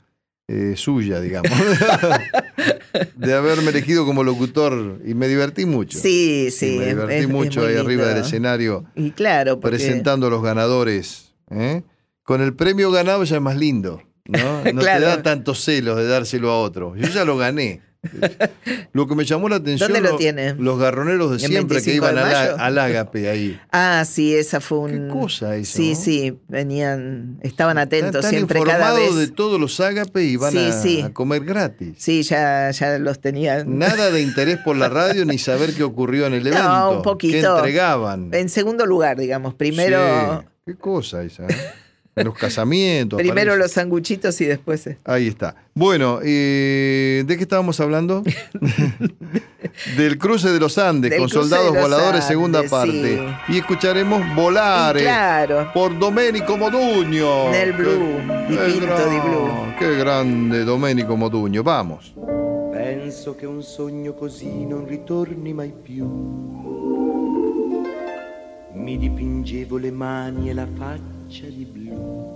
eh, 0.49 0.75
suya, 0.76 1.21
digamos, 1.21 1.50
de 3.16 3.33
haberme 3.35 3.71
elegido 3.71 4.04
como 4.04 4.25
locutor 4.25 5.00
y 5.06 5.14
me 5.14 5.28
divertí 5.28 5.66
mucho. 5.66 5.99
Sí, 5.99 6.50
sí. 6.50 6.76
me 6.78 6.85
es- 6.85 6.88
divertí 6.90 7.14
es- 7.14 7.21
es 7.23 7.28
mucho 7.28 7.64
ahí 7.64 7.76
arriba 7.76 8.06
del 8.09 8.18
escenario 8.25 8.85
Y 8.94 9.11
claro, 9.12 9.61
porque 9.61 9.76
presentando 9.76 10.26
a 10.26 10.30
los 10.30 10.42
ganadores. 10.42 11.33
¿eh? 11.50 11.83
Con 12.25 12.40
el 12.43 12.54
premio 12.54 12.90
ganado 12.90 13.23
ya 13.25 13.37
es 13.37 13.43
más 13.43 13.57
lindo. 13.57 14.02
¿no? 14.26 14.64
No 14.73 14.81
Claro. 14.81 15.00
te 15.00 15.07
da 15.07 15.23
tantos 15.23 15.62
celos 15.64 15.97
de 15.97 16.07
dárselo 16.07 16.50
a 16.50 16.59
otro. 16.61 16.97
Yo 16.97 17.07
ya 17.09 17.25
lo 17.25 17.37
gané. 17.37 17.81
Lo 18.93 19.07
que 19.09 19.14
me 19.14 19.25
llamó 19.25 19.49
la 19.49 19.57
atención 19.57 19.90
¿Dónde 19.90 20.07
lo 20.11 20.16
tiene? 20.19 20.54
los 20.59 20.78
garroneros 20.78 21.31
de 21.31 21.37
¿En 21.37 21.50
siempre 21.52 21.78
que 21.78 21.90
25 21.93 21.97
iban 22.12 22.19
al, 22.19 22.61
al 22.61 22.78
ágape 22.78 23.31
ahí. 23.31 23.59
Ah, 23.73 24.04
sí, 24.07 24.35
esa 24.35 24.61
fue 24.61 24.78
un. 24.81 24.90
Qué 24.90 25.09
cosa 25.09 25.57
eso, 25.57 25.76
Sí, 25.78 25.95
¿no? 25.95 26.00
sí, 26.00 26.38
venían, 26.49 27.38
estaban 27.43 27.78
atentos 27.78 28.16
Están 28.16 28.31
siempre 28.31 28.61
cada 28.61 28.73
informados 28.90 29.16
vez. 29.16 29.28
de 29.28 29.35
todos 29.35 29.59
los 29.59 29.81
ágape 29.81 30.23
y 30.23 30.37
van 30.37 30.52
Sí, 30.52 30.59
a, 30.59 30.73
sí. 30.73 31.00
a 31.00 31.14
comer 31.14 31.45
gratis. 31.47 31.95
Sí, 31.97 32.23
ya, 32.25 32.71
ya 32.73 32.99
los 32.99 33.21
tenían. 33.23 33.78
Nada 33.78 34.11
de 34.11 34.21
interés 34.23 34.59
por 34.59 34.76
la 34.76 34.90
radio 34.90 35.25
ni 35.25 35.38
saber 35.38 35.73
qué 35.73 35.83
ocurrió 35.83 36.26
en 36.26 36.35
el 36.35 36.47
evento. 36.47 36.62
No, 36.69 36.90
un 36.93 37.02
poquito. 37.02 37.33
¿Qué 37.54 37.57
entregaban? 37.59 38.28
En 38.33 38.50
segundo 38.50 38.85
lugar, 38.85 39.16
digamos. 39.16 39.54
Primero, 39.54 40.40
Sí, 40.43 40.47
Qué 40.66 40.75
cosa 40.75 41.23
esa. 41.23 41.47
¿Eh? 42.16 42.21
En 42.21 42.26
los 42.26 42.35
casamientos. 42.37 43.16
primero 43.18 43.52
aparece. 43.52 43.59
los 43.59 43.71
sanguchitos 43.73 44.40
y 44.40 44.44
después. 44.47 44.87
eh. 44.87 44.99
Ahí 45.04 45.26
está. 45.28 45.56
Bueno, 45.75 46.21
eh, 46.25 47.25
¿de 47.26 47.37
qué 47.37 47.42
estábamos 47.42 47.80
hablando? 47.80 48.23
Del 49.97 50.18
cruce 50.18 50.50
de 50.52 50.61
los 50.61 50.78
Andes 50.78 51.11
Del 51.11 51.18
con 51.21 51.28
soldados 51.28 51.76
voladores, 51.76 52.25
segunda 52.25 52.62
parte. 52.64 53.18
sí. 53.49 53.52
Y 53.54 53.59
escucharemos 53.59 54.23
Volare 54.37 55.00
Y 55.00 55.02
claro. 55.02 55.71
por 55.75 55.99
Domenico 55.99 56.56
Modugno. 56.56 57.50
Nel 57.50 57.73
blu, 57.73 57.90
Qué- 58.49 58.56
qué 58.56 58.64
dipinto 58.66 59.09
di 59.09 59.16
gran- 59.16 59.25
blu. 59.25 59.49
Qué 59.78 59.97
grande 59.97 60.64
Domenico 60.64 61.16
Modugno. 61.16 61.62
Vamos. 61.64 62.14
Penso 62.73 63.35
che 63.37 63.47
un 63.47 63.62
sogno 63.62 64.12
così 64.14 64.64
non 64.66 64.87
ritorni 64.87 65.52
mai 65.52 65.73
più. 65.83 66.04
Mi 68.75 68.99
dipingevo 68.99 69.76
le 69.78 69.90
mani 69.90 70.50
e 70.50 70.54
la 70.54 70.66
faccia 71.35 71.47
di 71.47 71.64
blu. 71.64 72.33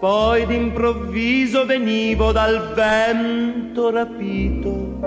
Poi 0.00 0.46
d'improvviso 0.46 1.64
venivo 1.64 2.32
dal 2.32 2.72
vento 2.74 3.90
rapito 3.90 4.98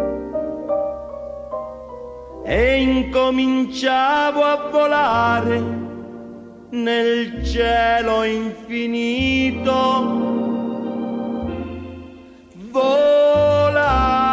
e 2.46 2.82
incominciavo 2.82 4.42
a 4.42 4.70
volare 4.70 5.64
nel 6.70 7.44
cielo 7.44 8.24
infinito 8.24 9.82
volare. 12.72 14.33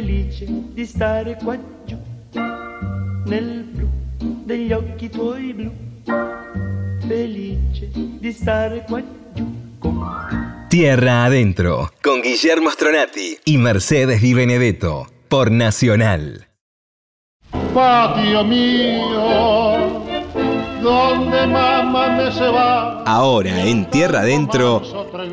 Felice 0.00 0.46
di 0.48 0.86
stare 0.86 1.36
qua 1.44 1.58
giù 1.84 1.94
nel 3.26 3.64
blu 3.70 3.86
degli 4.46 4.72
occhi 4.72 5.10
tuoi 5.10 5.52
blu, 5.52 5.70
felice 7.06 7.90
di 7.92 8.32
stare 8.32 8.86
qua 8.88 9.02
giù 9.34 9.46
con. 9.78 10.64
Tierra 10.70 11.24
Adentro, 11.24 11.90
con 12.00 12.20
Guillermo 12.20 12.70
Stronati 12.70 13.40
y 13.44 13.58
Mercedes 13.58 14.22
Di 14.22 14.32
Benedetto, 14.32 15.06
por 15.28 15.50
Nacional. 15.50 16.46
patio 17.74 18.42
mío, 18.42 20.06
donde 20.80 21.46
mamá 21.46 22.08
me 22.08 22.32
se 22.32 22.48
va. 22.48 23.02
Ahora 23.04 23.66
en 23.66 23.84
Tierra 23.90 24.20
Adentro, 24.20 24.80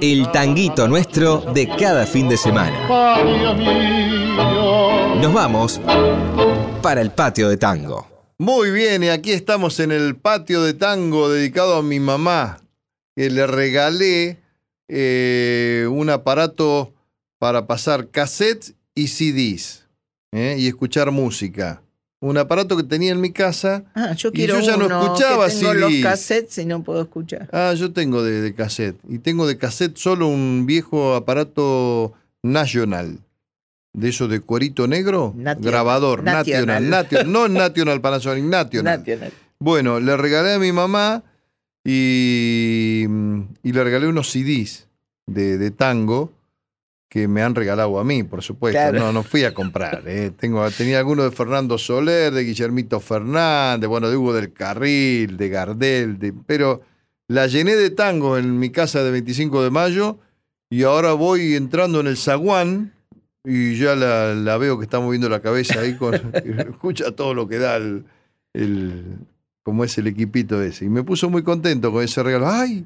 el 0.02 0.30
tanguito 0.32 0.90
nuestro 0.90 1.38
de 1.54 1.70
cada 1.70 2.06
fin 2.06 2.28
de 2.28 2.36
semana. 2.36 2.86
Patio 2.86 3.54
mío, 3.54 4.17
Nos 5.22 5.34
vamos 5.34 5.82
para 6.82 7.02
el 7.02 7.12
patio 7.12 7.50
de 7.50 7.58
tango. 7.58 8.08
Muy 8.38 8.72
bien, 8.72 9.04
y 9.04 9.10
aquí 9.10 9.32
estamos 9.32 9.80
en 9.80 9.92
el 9.92 10.16
patio 10.16 10.62
de 10.62 10.74
tango 10.74 11.30
dedicado 11.30 11.76
a 11.78 11.84
mi 11.84 12.00
mamá, 12.00 12.60
que 13.16 13.30
le 13.32 13.48
regalé 13.48 14.38
eh, 14.88 15.88
un 15.90 16.10
aparato 16.10 16.94
para 17.40 17.66
pasar 17.66 18.10
cassettes 18.10 18.76
y 18.94 19.08
CDs 19.08 19.86
¿eh? 20.32 20.56
y 20.60 20.68
escuchar 20.68 21.10
música. 21.12 21.82
un 22.20 22.38
aparato 22.38 22.78
que 22.78 22.84
tenía 22.84 23.12
en 23.12 23.22
mi 23.22 23.32
casa. 23.32 23.86
Ah, 23.96 24.14
yo 24.14 24.30
Y 24.30 24.34
quiero 24.34 24.60
yo 24.60 24.66
ya 24.66 24.78
no 24.78 24.86
escuchaba 24.86 25.48
que 25.50 25.56
tengo 25.56 25.74
los 25.74 25.92
CDs. 25.92 26.04
cassettes 26.04 26.58
y 26.60 26.66
no 26.66 26.84
puedo 26.84 27.02
escuchar. 27.02 27.50
Ah, 27.52 27.74
yo 27.76 27.92
tengo 27.92 28.22
de, 28.24 28.42
de 28.42 28.54
cassette. 28.54 28.98
Y 29.10 29.18
tengo 29.20 29.48
de 29.48 29.58
cassette 29.58 29.98
solo 29.98 30.28
un 30.28 30.66
viejo 30.68 31.16
aparato 31.16 32.14
National. 32.44 33.20
De 33.94 34.10
eso 34.10 34.28
de 34.28 34.40
cuerito 34.42 34.88
negro. 34.88 35.34
National. 35.36 35.72
Grabador. 35.72 36.24
National. 36.24 36.66
National. 36.66 36.90
National. 36.90 37.32
No 37.32 37.48
National 37.48 38.02
Panasonic, 38.02 38.44
National. 38.46 39.00
National. 39.00 39.32
Bueno, 39.60 40.00
le 40.00 40.16
regalé 40.18 40.54
a 40.54 40.60
mi 40.60 40.72
mamá 40.72 41.24
y, 41.84 43.06
y 43.64 43.72
le 43.72 43.84
regalé 43.84 44.08
unos 44.08 44.30
CDs 44.32 44.88
de, 45.26 45.58
de 45.58 45.72
tango 45.72 46.32
que 47.10 47.28
me 47.28 47.42
han 47.42 47.56
regalado 47.56 48.00
a 48.00 48.04
mí, 48.04 48.24
por 48.24 48.44
supuesto. 48.44 48.78
Claro. 48.78 49.00
No, 49.00 49.12
no 49.14 49.24
fui 49.24 49.44
a 49.46 49.54
comprar. 49.54 50.04
eh. 50.06 50.32
Tengo, 50.38 50.70
tenía 50.72 51.00
algunos 51.00 51.26
de 51.30 51.32
Fernando 51.36 51.78
Soler, 51.78 52.34
de 52.34 52.44
Guillermito 52.44 53.00
Fernández, 53.00 53.88
bueno, 53.88 54.10
de 54.10 54.18
Hugo 54.18 54.34
del 54.34 54.52
Carril, 54.52 55.38
de 55.38 55.50
Gardel, 55.50 56.20
de- 56.20 56.34
pero 56.46 56.82
la 57.30 57.48
llené 57.48 57.76
de 57.78 57.90
tango 57.90 58.38
en 58.38 58.60
mi 58.60 58.70
casa 58.72 59.04
de 59.04 59.12
25 59.12 59.64
de 59.64 59.70
mayo 59.72 60.20
y 60.70 60.84
ahora 60.84 61.14
voy 61.14 61.56
entrando 61.56 62.02
en 62.02 62.08
el 62.08 62.18
zaguán 62.18 62.94
y 63.50 63.78
ya 63.78 63.96
la, 63.96 64.34
la 64.36 64.58
veo 64.58 64.78
que 64.78 64.84
está 64.84 65.00
moviendo 65.00 65.30
la 65.30 65.42
cabeza 65.42 65.80
ahí, 65.80 65.96
con, 65.96 66.14
escucha 66.70 67.12
todo 67.12 67.34
lo 67.34 67.48
que 67.48 67.58
da 67.60 67.78
el, 67.78 68.04
el- 68.54 69.18
como 69.64 69.84
es 69.84 69.98
el 69.98 70.08
equipito 70.08 70.62
ese. 70.62 70.86
Y 70.86 70.90
me 70.90 71.04
puso 71.04 71.30
muy 71.30 71.44
contento 71.44 71.92
con 71.92 72.04
ese 72.04 72.24
regalo. 72.24 72.48
¡Ay! 72.50 72.86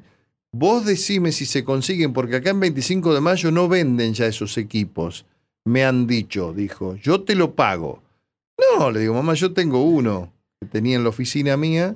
Vos 0.52 0.84
decime 0.84 1.32
si 1.32 1.46
se 1.46 1.64
consiguen, 1.64 2.12
porque 2.12 2.36
acá 2.36 2.50
en 2.50 2.60
25 2.60 3.14
de 3.14 3.20
mayo 3.20 3.50
no 3.50 3.68
venden 3.68 4.14
ya 4.14 4.26
esos 4.26 4.58
equipos. 4.58 5.24
Me 5.64 5.84
han 5.84 6.06
dicho, 6.06 6.52
dijo, 6.52 6.96
yo 6.96 7.22
te 7.22 7.34
lo 7.36 7.54
pago. 7.54 8.02
No, 8.78 8.90
le 8.90 9.00
digo, 9.00 9.14
mamá, 9.14 9.34
yo 9.34 9.52
tengo 9.52 9.82
uno 9.84 10.32
que 10.60 10.66
tenía 10.66 10.96
en 10.96 11.04
la 11.04 11.08
oficina 11.10 11.56
mía 11.56 11.94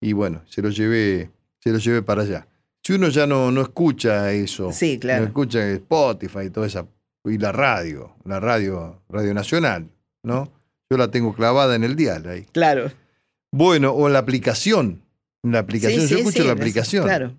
y 0.00 0.14
bueno, 0.14 0.40
se 0.48 0.62
lo 0.62 0.70
llevé, 0.70 1.30
se 1.60 1.70
lo 1.70 1.78
llevé 1.78 2.02
para 2.02 2.22
allá. 2.22 2.46
Si 2.82 2.94
uno 2.94 3.08
ya 3.10 3.26
no, 3.26 3.52
no 3.52 3.60
escucha 3.60 4.32
eso, 4.32 4.72
Sí, 4.72 4.98
claro. 4.98 5.20
no 5.22 5.26
escucha 5.28 5.68
Spotify 5.70 6.46
y 6.46 6.50
toda 6.50 6.66
esa, 6.66 6.86
y 7.24 7.38
la 7.38 7.52
radio, 7.52 8.14
la 8.24 8.40
radio, 8.40 9.00
Radio 9.08 9.32
Nacional, 9.34 9.88
¿no? 10.22 10.52
Yo 10.90 10.96
la 10.98 11.08
tengo 11.08 11.34
clavada 11.34 11.74
en 11.74 11.84
el 11.84 11.96
dial 11.96 12.26
ahí. 12.28 12.46
Claro. 12.52 12.90
Bueno, 13.52 13.90
o 13.92 14.06
en 14.06 14.12
la 14.14 14.18
aplicación. 14.20 15.02
La 15.42 15.60
aplicación, 15.60 16.02
Sí, 16.02 16.08
yo 16.08 16.16
sí, 16.16 16.20
escucho 16.20 16.42
sí, 16.42 16.46
la 16.46 16.52
aplicación. 16.52 17.04
Claro. 17.04 17.34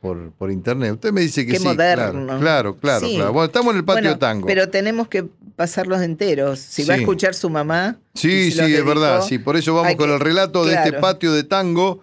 Por, 0.00 0.32
por 0.32 0.50
internet. 0.50 0.92
Usted 0.94 1.12
me 1.12 1.20
dice 1.20 1.46
que 1.46 1.52
Qué 1.52 1.58
sí. 1.58 1.64
moderno. 1.64 2.38
Claro, 2.40 2.76
claro, 2.78 3.06
claro. 3.08 3.32
Bueno, 3.32 3.44
estamos 3.46 3.72
en 3.72 3.78
el 3.78 3.84
patio 3.84 4.02
Bueno, 4.02 4.18
tango. 4.18 4.46
Pero 4.46 4.68
tenemos 4.68 5.06
que 5.08 5.24
pasarlos 5.54 6.00
enteros. 6.02 6.58
Si 6.58 6.84
va 6.84 6.94
a 6.94 6.96
escuchar 6.96 7.34
su 7.34 7.48
mamá. 7.48 7.96
Sí, 8.14 8.50
sí, 8.50 8.60
es 8.60 8.84
verdad. 8.84 9.22
Sí, 9.22 9.38
por 9.38 9.56
eso 9.56 9.72
vamos 9.74 9.94
con 9.94 10.08
que- 10.08 10.14
el 10.14 10.20
relato 10.20 10.64
de 10.64 10.74
este 10.74 10.94
patio 10.94 11.32
de 11.32 11.44
tango. 11.44 12.00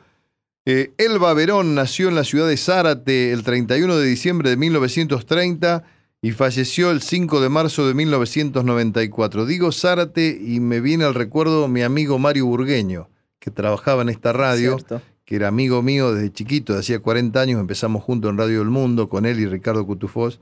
Eh, 0.65 0.93
Elba 0.97 1.33
Verón 1.33 1.75
nació 1.75 2.07
en 2.09 2.15
la 2.15 2.23
ciudad 2.23 2.47
de 2.47 2.55
Zárate 2.55 3.31
el 3.33 3.43
31 3.43 3.97
de 3.97 4.05
diciembre 4.07 4.49
de 4.51 4.57
1930 4.57 5.83
y 6.21 6.31
falleció 6.31 6.91
el 6.91 7.01
5 7.01 7.41
de 7.41 7.49
marzo 7.49 7.88
de 7.88 7.93
1994. 7.93 9.45
Digo 9.45 9.71
Zárate 9.71 10.38
y 10.41 10.59
me 10.59 10.81
viene 10.81 11.05
al 11.05 11.15
recuerdo 11.15 11.67
mi 11.67 11.81
amigo 11.81 12.19
Mario 12.19 12.45
Burgueño, 12.45 13.09
que 13.39 13.51
trabajaba 13.51 14.01
en 14.01 14.09
esta 14.09 14.33
radio. 14.33 14.77
Cierto. 14.77 15.01
que 15.23 15.35
era 15.35 15.47
amigo 15.47 15.83
mío 15.83 16.11
desde 16.11 16.33
chiquito, 16.33 16.73
de 16.73 16.79
hacía 16.79 16.99
40 16.99 17.39
años, 17.39 17.61
empezamos 17.61 18.03
juntos 18.03 18.31
en 18.31 18.38
Radio 18.39 18.59
del 18.59 18.69
Mundo 18.69 19.10
con 19.10 19.27
él 19.27 19.39
y 19.39 19.45
Ricardo 19.45 19.86
Cutufós, 19.86 20.39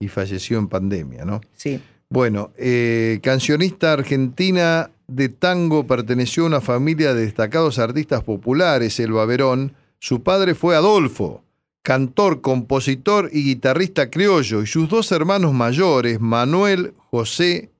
y 0.00 0.08
falleció 0.08 0.58
en 0.58 0.68
pandemia, 0.68 1.26
¿no? 1.26 1.42
Sí. 1.54 1.82
Bueno, 2.08 2.50
eh, 2.56 3.20
cancionista 3.22 3.92
argentina 3.92 4.90
de 5.06 5.28
tango, 5.28 5.86
perteneció 5.86 6.44
a 6.44 6.46
una 6.46 6.60
familia 6.60 7.14
de 7.14 7.22
destacados 7.22 7.78
artistas 7.78 8.22
populares, 8.22 8.98
Elba 9.00 9.26
Verón. 9.26 9.74
Su 9.98 10.22
padre 10.22 10.54
fue 10.54 10.76
Adolfo, 10.76 11.44
cantor, 11.82 12.40
compositor 12.40 13.28
y 13.32 13.44
guitarrista 13.44 14.10
criollo, 14.10 14.62
y 14.62 14.66
sus 14.66 14.88
dos 14.88 15.10
hermanos 15.12 15.52
mayores, 15.52 16.20
Manuel, 16.20 16.94
José 17.10 17.70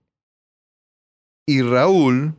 y 1.46 1.62
Raúl, 1.62 2.34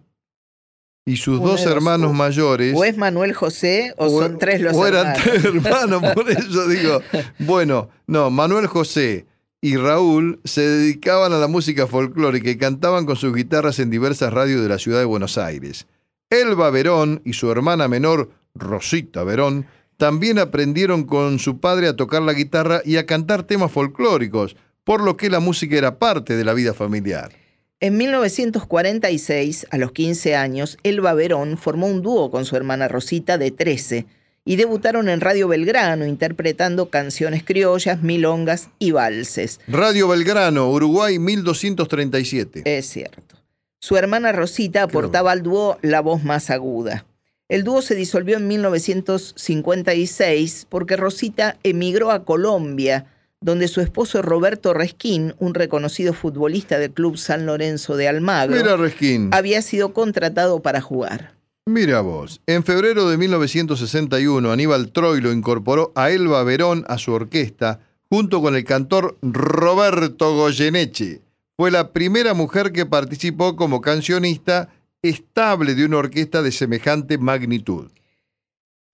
y 1.06 1.18
sus 1.18 1.40
Uno 1.40 1.50
dos 1.52 1.66
hermanos 1.66 2.12
o- 2.12 2.14
mayores. 2.14 2.74
O 2.78 2.84
es 2.86 2.98
Manuel 2.98 3.34
José 3.34 3.94
o, 3.98 4.22
son 4.22 4.38
tres 4.40 4.62
los 4.62 4.74
o 4.76 4.88
eran 4.88 5.08
hermanos. 5.08 5.24
tres 5.24 5.46
hermanos, 5.46 6.04
por 6.16 6.30
eso 6.30 6.68
digo. 6.68 7.02
Bueno, 7.40 7.90
no, 8.08 8.30
Manuel 8.30 8.68
José 8.68 9.26
y 9.62 9.76
Raúl 9.78 10.40
se 10.46 10.62
dedicaban 10.62 11.34
a 11.34 11.38
la 11.38 11.48
música 11.48 11.88
folclórica 11.88 12.50
y 12.50 12.58
cantaban 12.58 13.06
con 13.06 13.16
sus 13.18 13.34
guitarras 13.36 13.80
en 13.80 13.90
diversas 13.90 14.32
radios 14.34 14.62
de 14.62 14.70
la 14.70 14.78
ciudad 14.80 15.00
de 15.00 15.06
Buenos 15.06 15.38
Aires. 15.38 15.88
Elba 16.30 16.70
Verón 16.70 17.22
y 17.26 17.34
su 17.34 17.52
hermana 17.52 17.88
menor, 17.90 18.32
Rosita 18.56 19.24
Verón, 19.26 19.66
también 19.98 20.40
aprendieron 20.40 21.04
con 21.04 21.40
su 21.40 21.60
padre 21.60 21.88
a 21.88 21.96
tocar 21.96 22.22
la 22.22 22.34
guitarra 22.34 22.82
y 22.84 22.98
a 22.98 23.06
cantar 23.06 23.44
temas 23.44 23.72
folclóricos, 23.72 24.56
por 24.84 25.02
lo 25.02 25.18
que 25.18 25.30
la 25.30 25.40
música 25.40 25.78
era 25.78 26.00
parte 26.00 26.36
de 26.36 26.44
la 26.44 26.54
vida 26.54 26.74
familiar. 26.74 27.32
En 27.80 27.98
1946, 27.98 29.68
a 29.70 29.78
los 29.78 29.92
15 29.92 30.36
años, 30.36 30.78
Elba 30.84 31.14
Verón 31.14 31.58
formó 31.58 31.88
un 31.88 32.02
dúo 32.02 32.32
con 32.32 32.46
su 32.46 32.56
hermana 32.56 32.88
Rosita 32.88 33.38
de 33.38 33.52
13 33.52 34.06
y 34.46 34.56
debutaron 34.56 35.10
en 35.10 35.22
Radio 35.22 35.48
Belgrano 35.48 36.06
interpretando 36.06 36.90
canciones 36.90 37.44
criollas, 37.44 38.02
milongas 38.02 38.70
y 38.80 38.92
valses. 38.92 39.60
Radio 39.68 40.08
Belgrano, 40.08 40.70
Uruguay 40.70 41.20
1237. 41.20 42.64
Es 42.66 42.88
cierto. 42.88 43.38
Su 43.80 43.98
hermana 43.98 44.32
Rosita 44.32 44.84
aportaba 44.84 45.32
al 45.34 45.44
dúo 45.44 45.78
la 45.82 46.00
voz 46.00 46.24
más 46.24 46.50
aguda. 46.50 47.06
El 47.54 47.64
dúo 47.64 47.82
se 47.84 47.94
disolvió 47.94 48.38
en 48.38 48.48
1956 48.48 50.66
porque 50.70 50.98
Rosita 50.98 51.60
emigró 51.62 52.10
a 52.10 52.26
Colombia, 52.26 53.06
donde 53.42 53.68
su 53.68 53.80
esposo 53.80 54.24
Roberto 54.24 54.74
Resquín, 54.74 55.36
un 55.38 55.54
reconocido 55.54 56.16
futbolista 56.16 56.80
del 56.80 56.94
Club 56.94 57.16
San 57.16 57.46
Lorenzo 57.46 57.96
de 57.96 58.08
Almagro, 58.08 58.56
Mira, 58.56 58.76
Resquín. 58.76 59.30
había 59.34 59.62
sido 59.62 59.94
contratado 59.94 60.64
para 60.64 60.82
jugar. 60.82 61.36
Mira 61.68 62.02
vos, 62.02 62.42
en 62.48 62.64
febrero 62.64 63.08
de 63.08 63.18
1961 63.18 64.52
Aníbal 64.52 64.92
Troilo 64.92 65.32
incorporó 65.32 65.92
a 65.94 66.10
Elba 66.10 66.44
Verón 66.44 66.86
a 66.88 66.98
su 66.98 67.14
orquesta 67.14 67.82
junto 68.10 68.42
con 68.42 68.56
el 68.56 68.64
cantor 68.64 69.20
Roberto 69.22 70.36
Goyeneche. 70.36 71.22
Fue 71.56 71.70
la 71.70 71.94
primera 71.94 72.34
mujer 72.34 72.72
que 72.72 72.88
participó 72.88 73.56
como 73.56 73.80
cancionista 73.80 74.70
estable 75.04 75.76
de 75.76 75.86
una 75.86 75.98
orquesta 75.98 76.42
de 76.42 76.52
semejante 76.52 77.18
magnitud. 77.18 77.92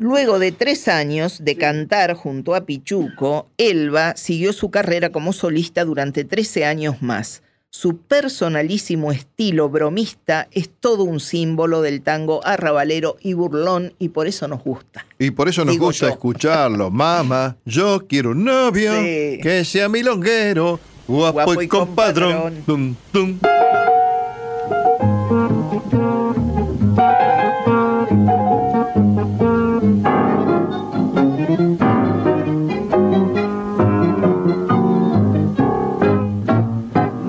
Luego 0.02 0.40
de 0.40 0.52
tres 0.54 0.88
años 0.88 1.44
de 1.44 1.56
cantar 1.58 2.14
junto 2.14 2.56
a 2.56 2.66
Pichuco, 2.66 3.48
Elba 3.58 4.16
siguió 4.16 4.54
su 4.54 4.72
carrera 4.72 5.12
como 5.12 5.34
solista 5.34 5.84
durante 5.84 6.24
13 6.24 6.66
años 6.66 7.02
más. 7.02 7.44
Su 7.72 7.98
personalísimo 7.98 9.12
estilo 9.12 9.70
bromista 9.70 10.48
es 10.52 10.70
todo 10.80 11.04
un 11.04 11.20
símbolo 11.20 11.82
del 11.82 12.02
tango 12.02 12.44
arrabalero 12.44 13.18
y 13.22 13.34
burlón 13.34 13.94
y 14.00 14.10
por 14.10 14.26
eso 14.28 14.48
nos 14.48 14.64
gusta. 14.64 15.06
Y 15.20 15.32
por 15.32 15.50
eso 15.50 15.64
nos 15.66 15.74
Digo 15.74 15.88
gusta 15.88 16.08
yo. 16.08 16.14
escucharlo. 16.14 16.90
Mamá, 16.92 17.58
yo 17.66 18.08
quiero 18.08 18.32
un 18.32 18.46
novio 18.46 18.94
Sí. 18.94 19.40
que 19.44 19.64
sea 19.66 19.88
milonguero, 19.90 20.80
guapo, 21.08 21.34
Guapo 21.34 21.62
y 21.62 21.66
y 21.66 21.68
compadrón. 21.68 22.64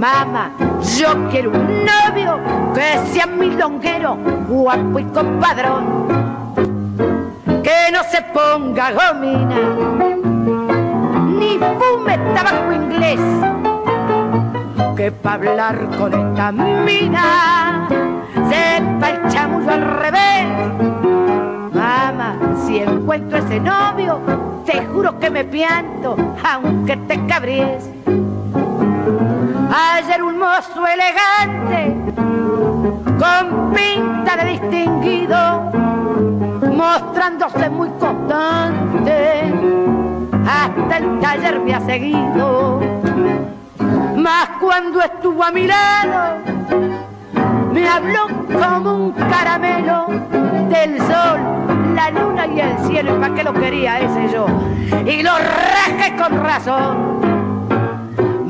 Mamá, 0.01 0.51
yo 0.97 1.29
quiero 1.29 1.51
un 1.51 1.85
novio 1.85 2.41
que 2.75 2.99
sea 3.13 3.27
milonguero, 3.27 4.17
guapo 4.49 4.99
y 4.99 5.05
compadrón. 5.05 6.09
Que 7.63 7.93
no 7.93 8.03
se 8.11 8.23
ponga 8.33 8.93
gomina, 8.93 9.57
ni 11.39 11.59
fume 11.59 12.17
tabaco 12.35 12.73
inglés. 12.73 13.21
Que 14.97 15.13
pa' 15.13 15.35
hablar 15.35 15.77
con 15.99 16.15
esta 16.15 16.51
mina, 16.51 17.87
sepa 18.49 19.11
el 19.11 19.29
chamullo 19.29 19.71
al 19.71 19.83
revés. 19.99 20.47
Mamá, 21.75 22.39
si 22.65 22.79
encuentro 22.79 23.37
ese 23.37 23.61
novio, 23.61 24.19
te 24.65 24.83
juro 24.87 25.19
que 25.19 25.29
me 25.29 25.45
pianto, 25.45 26.17
aunque 26.43 26.97
te 26.97 27.27
cabries. 27.27 27.91
Ayer 29.73 30.21
un 30.21 30.37
mozo 30.37 30.85
elegante, 30.85 31.95
con 33.19 33.73
pinta 33.73 34.37
de 34.37 34.45
distinguido, 34.51 35.71
mostrándose 36.75 37.71
muy 37.71 37.89
constante, 37.91 39.53
hasta 40.45 40.97
el 40.97 41.21
taller 41.21 41.61
me 41.61 41.75
ha 41.75 41.81
seguido. 41.83 42.81
Mas 44.17 44.49
cuando 44.61 45.03
estuvo 45.03 45.45
a 45.45 45.53
mi 45.53 45.69
lado, 45.69 46.39
me 47.73 47.89
habló 47.89 48.27
como 48.53 49.05
un 49.05 49.13
caramelo 49.13 50.09
del 50.69 50.99
sol, 50.99 51.41
la 51.95 52.11
luna 52.11 52.47
y 52.49 52.61
el 52.61 52.79
cielo, 52.87 53.21
para 53.21 53.35
qué 53.35 53.45
lo 53.45 53.53
quería 53.53 54.01
ese 54.01 54.33
yo, 54.33 54.47
y 55.07 55.23
lo 55.23 55.31
rasqué 55.39 56.17
con 56.17 56.43
razón. 56.43 57.30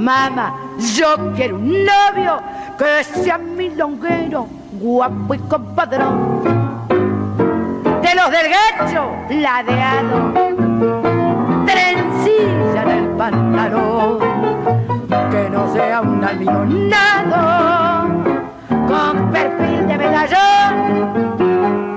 Mamá, 0.01 0.55
yo 0.97 1.15
quiero 1.37 1.57
un 1.57 1.85
novio 1.85 2.41
que 2.79 3.05
sea 3.05 3.37
milonguero, 3.37 4.47
guapo 4.81 5.35
y 5.35 5.39
compadrón. 5.41 6.41
De 8.01 8.15
los 8.15 8.31
del 8.31 8.47
gacho, 8.49 9.11
ladeado, 9.29 10.33
trencilla 11.67 12.83
en 12.83 12.89
el 12.89 13.09
pantalón, 13.11 14.21
que 15.31 15.51
no 15.51 15.71
sea 15.71 16.01
un 16.01 16.25
almidonado 16.25 18.09
con 18.89 19.31
perfil 19.33 19.87
de 19.87 19.99
medallón. 19.99 21.37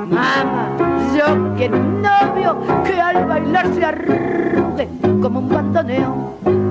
Mamá, 0.09 0.67
yo 1.15 1.55
quiero 1.55 1.77
un 1.77 2.01
novio 2.01 2.57
que 2.83 2.99
al 2.99 3.25
bailar 3.27 3.73
se 3.73 3.85
arrugue 3.85 4.89
como 5.21 5.39
un 5.39 5.47
bandoneón. 5.47 6.62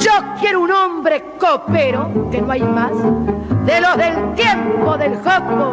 Yo 0.00 0.12
quiero 0.40 0.60
un 0.60 0.70
hombre 0.72 1.24
copero, 1.38 2.28
que 2.30 2.40
no 2.40 2.52
hay 2.52 2.62
más, 2.62 2.92
de 3.64 3.80
los 3.80 3.96
del 3.96 4.34
tiempo 4.34 4.96
del 4.96 5.16
joco, 5.16 5.72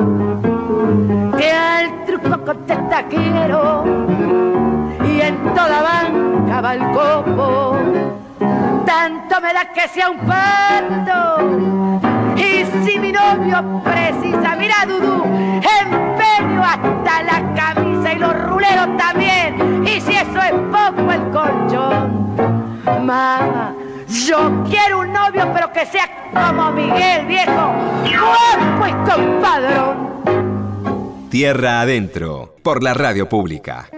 que 1.37 1.51
al 1.51 2.05
truco 2.05 2.45
contesta 2.45 3.03
quiero 3.09 3.83
y 5.05 5.21
en 5.21 5.53
toda 5.53 5.81
banca 5.81 6.61
va 6.61 6.73
el 6.73 6.91
copo. 6.91 7.77
Tanto 8.85 9.41
me 9.41 9.53
da 9.53 9.65
que 9.73 9.87
sea 9.87 10.09
un 10.09 10.17
pato. 10.19 11.49
Y 12.35 12.65
si 12.85 12.99
mi 12.99 13.11
novio 13.11 13.81
precisa, 13.83 14.55
mira 14.55 14.85
Dudú, 14.87 15.23
yo 24.31 24.63
quiero 24.69 24.99
un 24.99 25.11
novio 25.11 25.51
pero 25.53 25.73
que 25.73 25.85
sea 25.85 26.09
como 26.33 26.71
Miguel, 26.71 27.25
viejo, 27.25 27.51
guapo 27.51 28.87
y 28.87 28.93
compadrón. 29.11 30.11
Tierra 31.29 31.81
Adentro, 31.81 32.55
por 32.63 32.81
la 32.81 32.93
radio 32.93 33.27
pública. 33.27 33.89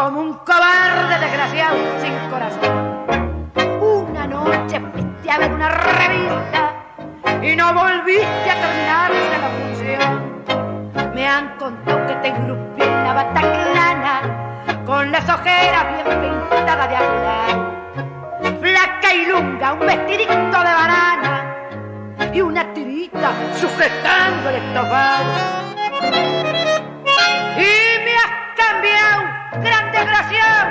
Como 0.00 0.20
un 0.20 0.32
cobarde 0.32 1.18
desgraciado 1.18 1.76
sin 2.00 2.14
corazón. 2.30 3.04
Una 3.82 4.26
noche 4.26 4.80
fuiste 4.94 5.30
a 5.30 5.38
ver 5.38 5.52
una 5.52 5.68
revista 5.68 6.72
y 7.42 7.54
no 7.54 7.74
volviste 7.74 8.50
a 8.50 8.54
terminarse 8.62 9.38
la 9.44 9.50
función. 9.58 11.12
Me 11.14 11.28
han 11.28 11.58
contado 11.58 12.06
que 12.06 12.14
te 12.14 12.28
engrupí 12.28 12.82
en 12.82 13.04
la 13.04 13.12
bataclana 13.12 14.22
con 14.86 15.12
las 15.12 15.28
ojeras 15.28 15.84
bien 15.92 16.40
pintadas 16.48 16.88
de 16.88 16.96
azul. 16.96 18.58
Flaca 18.58 19.14
y 19.14 19.26
lunga, 19.26 19.74
un 19.74 19.80
vestidito 19.80 20.32
de 20.32 20.74
banana 20.80 21.56
y 22.32 22.40
una 22.40 22.72
tirita 22.72 23.32
sujetando 23.54 24.48
el 24.48 24.56
estofado. 24.56 25.70
Y 27.56 28.04
me 28.04 28.14
has 28.16 28.32
cambiado, 28.56 29.29
gran 29.62 29.92
desgraciado, 29.92 30.68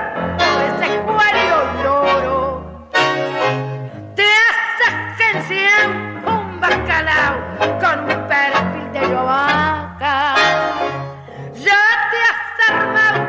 ese 0.67 0.95
escuálido 0.95 1.57
loro. 1.83 2.89
Te 4.15 4.23
has 4.23 4.77
agenciado 4.87 5.89
un 6.25 6.59
bacalao 6.59 7.35
con 7.79 7.99
un 7.99 8.27
perfil 8.27 8.91
de 8.93 9.01
yovaca. 9.09 10.35
Ya 11.55 11.81
te 12.11 12.19
has 12.29 12.69
armado, 12.69 13.19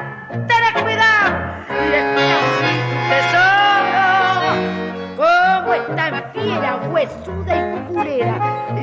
ten 0.48 0.82
cuidado, 0.82 1.30
y 1.68 1.94
es 1.94 2.06
un 2.68 2.78
tesoro. 3.10 4.06
Como 5.16 5.74
está 5.74 6.08
en 6.08 6.16
fiera, 6.32 6.70
huesuda 6.90 7.54
y 7.56 7.92
culera, 7.92 8.36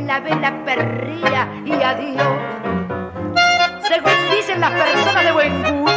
la 0.06 0.20
vela 0.20 0.52
perría 0.66 1.48
y 1.66 1.84
adiós 1.84 2.78
según 3.88 4.12
dicen 4.36 4.60
las 4.60 4.72
personas 4.72 5.24
de 5.24 5.32
buen 5.32 5.82
gusto, 5.82 5.97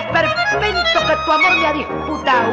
esperpento 0.00 1.06
que 1.06 1.16
tu 1.24 1.32
amor 1.32 1.56
me 1.56 1.66
ha 1.66 1.72
disputado. 1.72 2.52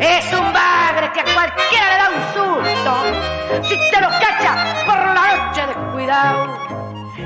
Es 0.00 0.32
un 0.32 0.52
bagre 0.52 1.10
que 1.12 1.20
a 1.20 1.24
cualquiera 1.34 1.86
le 1.90 1.96
da 1.98 2.08
un 2.10 2.22
susto. 2.34 3.68
Si 3.68 3.76
te 3.90 4.00
lo 4.00 4.08
cacha 4.08 4.84
por 4.86 4.96
la 4.96 5.36
noche 5.36 5.66
descuidado. 5.66 6.58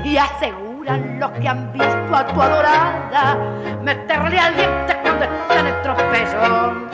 Y 0.03 0.17
aseguran 0.17 1.19
los 1.19 1.31
que 1.31 1.47
han 1.47 1.71
visto 1.73 2.15
a 2.15 2.27
tu 2.27 2.41
adorada. 2.41 3.35
Meterle 3.81 4.39
al 4.39 4.55
diente 4.55 4.97
cuando 5.01 5.25
está 5.25 5.59
en 5.59 5.67
el 5.67 5.81
tropezón. 5.81 6.89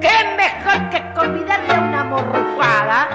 Que 0.00 0.08
es 0.08 0.36
mejor 0.36 0.90
que 0.90 1.12
convidarle 1.12 1.74
a 1.74 1.80
una 1.80 2.04
morrufada, 2.04 3.08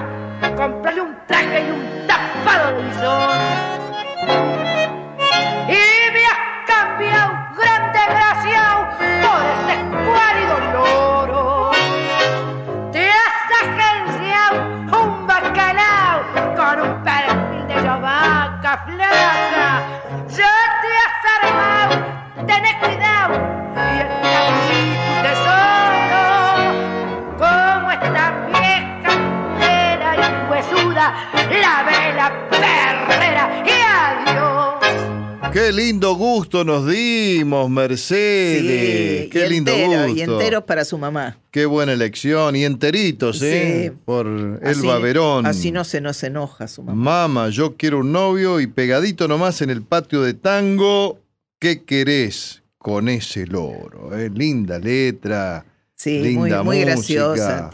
comprarle 0.56 1.00
un 1.00 1.16
traje 1.26 1.64
y 1.66 1.70
un 1.70 2.06
tapado 2.06 2.76
de 2.76 2.82
bisón 2.82 4.61
yovaca 18.72 18.84
flaca. 18.86 19.82
Ya 20.28 20.54
te 20.80 20.88
has 21.02 21.24
armado, 21.42 21.94
tenés 22.46 22.76
cuidado, 22.76 23.34
y 23.76 23.78
aquí 24.38 24.80
tu 25.06 25.12
tesoro. 25.22 26.24
Como 27.38 27.90
esta 27.90 28.24
vieja 28.48 29.12
era 29.60 30.10
y 30.16 30.50
huesuda, 30.50 31.06
la 31.50 31.82
vela 31.82 32.26
perrera 32.50 33.44
y 33.64 33.68
adiós. 33.70 34.51
Qué 35.52 35.70
lindo 35.72 36.14
gusto 36.14 36.64
nos 36.64 36.86
dimos, 36.88 37.68
Mercedes. 37.70 39.24
Sí, 39.24 39.28
Qué 39.30 39.46
y 39.46 39.50
lindo 39.50 39.70
entero, 39.70 40.02
gusto. 40.04 40.16
Y 40.16 40.22
enteros 40.22 40.64
para 40.64 40.84
su 40.84 40.96
mamá. 40.98 41.38
Qué 41.50 41.66
buena 41.66 41.92
elección. 41.92 42.56
Y 42.56 42.64
enteritos, 42.64 43.42
¿eh? 43.42 43.90
Sí. 43.92 43.98
Por 44.04 44.60
Así- 44.62 44.80
Elba 44.80 44.98
Verón. 44.98 45.46
Así 45.46 45.70
no 45.70 45.84
se 45.84 46.00
nos 46.00 46.22
enoja 46.22 46.66
su 46.68 46.82
mamá. 46.82 47.28
Mamá, 47.28 47.48
yo 47.50 47.76
quiero 47.76 47.98
un 48.00 48.12
novio 48.12 48.60
y 48.60 48.66
pegadito 48.66 49.28
nomás 49.28 49.60
en 49.62 49.70
el 49.70 49.82
patio 49.82 50.22
de 50.22 50.34
tango. 50.34 51.18
¿Qué 51.58 51.82
querés 51.84 52.62
con 52.78 53.08
ese 53.08 53.46
loro? 53.46 54.16
eh? 54.18 54.30
Linda 54.34 54.78
letra. 54.78 55.66
Sí, 55.94 56.18
muy, 56.18 56.48
linda 56.48 56.62
muy 56.62 56.78
música. 56.78 56.92
graciosa. 56.94 57.70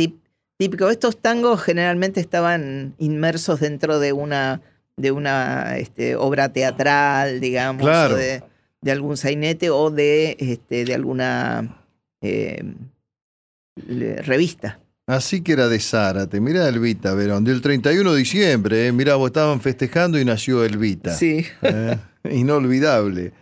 Típico. 0.58 0.90
Estos 0.90 1.16
tangos 1.18 1.62
generalmente 1.62 2.20
estaban 2.20 2.94
inmersos 2.98 3.60
dentro 3.60 4.00
de 4.00 4.12
una, 4.12 4.60
de 4.98 5.10
una 5.12 5.78
este, 5.78 6.16
obra 6.16 6.52
teatral, 6.52 7.40
digamos, 7.40 7.82
Claro. 7.82 8.14
o 8.14 8.18
de, 8.18 8.42
de 8.82 8.90
algún 8.92 9.16
sainete 9.16 9.70
o 9.70 9.90
de, 9.90 10.36
este, 10.38 10.84
de 10.84 10.94
alguna 10.94 11.82
eh, 12.20 12.62
revista. 14.24 14.80
Así 15.06 15.40
que 15.40 15.52
era 15.52 15.68
de 15.68 15.80
Zárate. 15.80 16.40
Mirá 16.40 16.68
Elvita 16.68 17.14
Verón. 17.14 17.44
Del 17.44 17.62
31 17.62 18.12
de 18.12 18.18
diciembre, 18.18 18.88
¿eh? 18.88 18.92
Mirá, 18.92 19.14
vos 19.14 19.28
estaban 19.28 19.60
festejando 19.60 20.18
y 20.20 20.24
nació 20.24 20.64
Elvita. 20.64 21.14
Sí. 21.14 21.46
¿eh? 21.62 21.96
Inolvidable. 22.30 23.32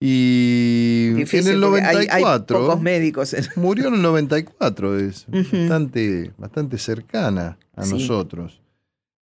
Y 0.00 1.10
Difícil 1.14 1.48
en 1.48 1.54
el 1.56 1.60
porque 1.62 1.80
hay- 1.82 1.94
94. 2.06 2.56
Hay, 2.58 2.62
pocos 2.64 2.80
médicos. 2.82 3.32
en- 3.34 3.46
Murió 3.56 3.88
en 3.88 3.94
el 3.94 4.02
94, 4.02 4.98
es 4.98 5.26
bastante, 5.30 6.30
bastante 6.36 6.78
cercana 6.78 7.56
a 7.74 7.84
Sí. 7.84 7.94
nosotros. 7.94 8.60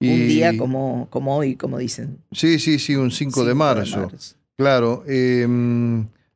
Un 0.01 0.29
día 0.29 0.57
como, 0.57 1.09
como 1.11 1.37
hoy, 1.37 1.57
como 1.57 1.79
dicen. 1.79 2.19
Sí, 2.33 2.59
sí, 2.61 2.79
sí, 2.79 2.95
un 2.95 3.11
5 3.11 3.41
de 3.45 3.51
5 3.53 3.57
marzo. 3.57 4.11
Claro. 4.57 5.05
eh, 5.09 5.47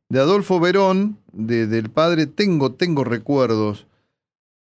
de 0.08 0.18
Adolfo 0.20 0.58
Verón, 0.60 1.18
de- 1.32 1.66
del 1.66 1.88
padre, 1.90 2.26
tengo, 2.26 2.72
tengo 2.72 3.02
recuerdos, 3.04 3.86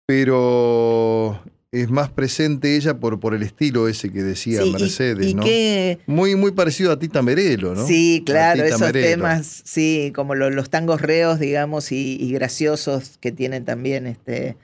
pero 0.06 1.42
es 1.72 1.90
más 1.90 2.10
presente 2.10 2.76
ella 2.76 3.00
por, 3.00 3.20
por 3.20 3.34
el 3.34 3.44
estilo 3.44 3.88
ese 3.88 4.12
que 4.12 4.22
decía 4.24 4.62
Sí, 4.62 4.72
Mercedes, 4.72 5.28
y 5.28 5.34
¿no? 5.34 5.44
que- 5.44 6.00
Muy, 6.06 6.36
muy 6.36 6.52
parecido 6.52 6.92
a 6.92 7.00
Tita 7.00 7.22
Merelo, 7.22 7.74
¿no? 7.76 7.88
Sí, 7.88 8.24
claro, 8.26 8.64
esos 8.64 8.82
Merelo. 8.82 9.08
temas, 9.08 9.62
sí, 9.66 10.12
como 10.14 10.36
lo- 10.36 10.50
los 10.50 10.70
tangos 10.70 11.02
reos, 11.02 11.40
digamos, 11.40 11.92
y, 11.92 12.18
y 12.20 12.32
graciosos 12.34 13.18
que 13.20 13.32
tienen 13.32 13.64
también 13.66 14.06
este 14.06 14.58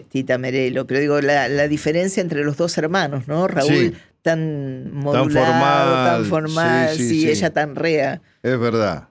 Tita 0.00 0.38
Merelo. 0.38 0.86
Pero 0.86 1.00
digo, 1.00 1.20
la, 1.20 1.48
la 1.48 1.68
diferencia 1.68 2.20
entre 2.22 2.42
los 2.44 2.56
dos 2.56 2.76
hermanos, 2.78 3.28
¿no? 3.28 3.46
Raúl 3.48 3.68
Sí. 3.68 3.92
tan 4.22 4.92
modulado, 4.94 5.28
formal, 5.30 6.04
tan 6.04 6.24
formal, 6.24 6.96
sí, 6.96 7.08
sí. 7.22 7.28
ella 7.28 7.52
tan 7.52 7.76
rea. 7.76 8.22
Es 8.42 8.58
verdad. 8.58 9.08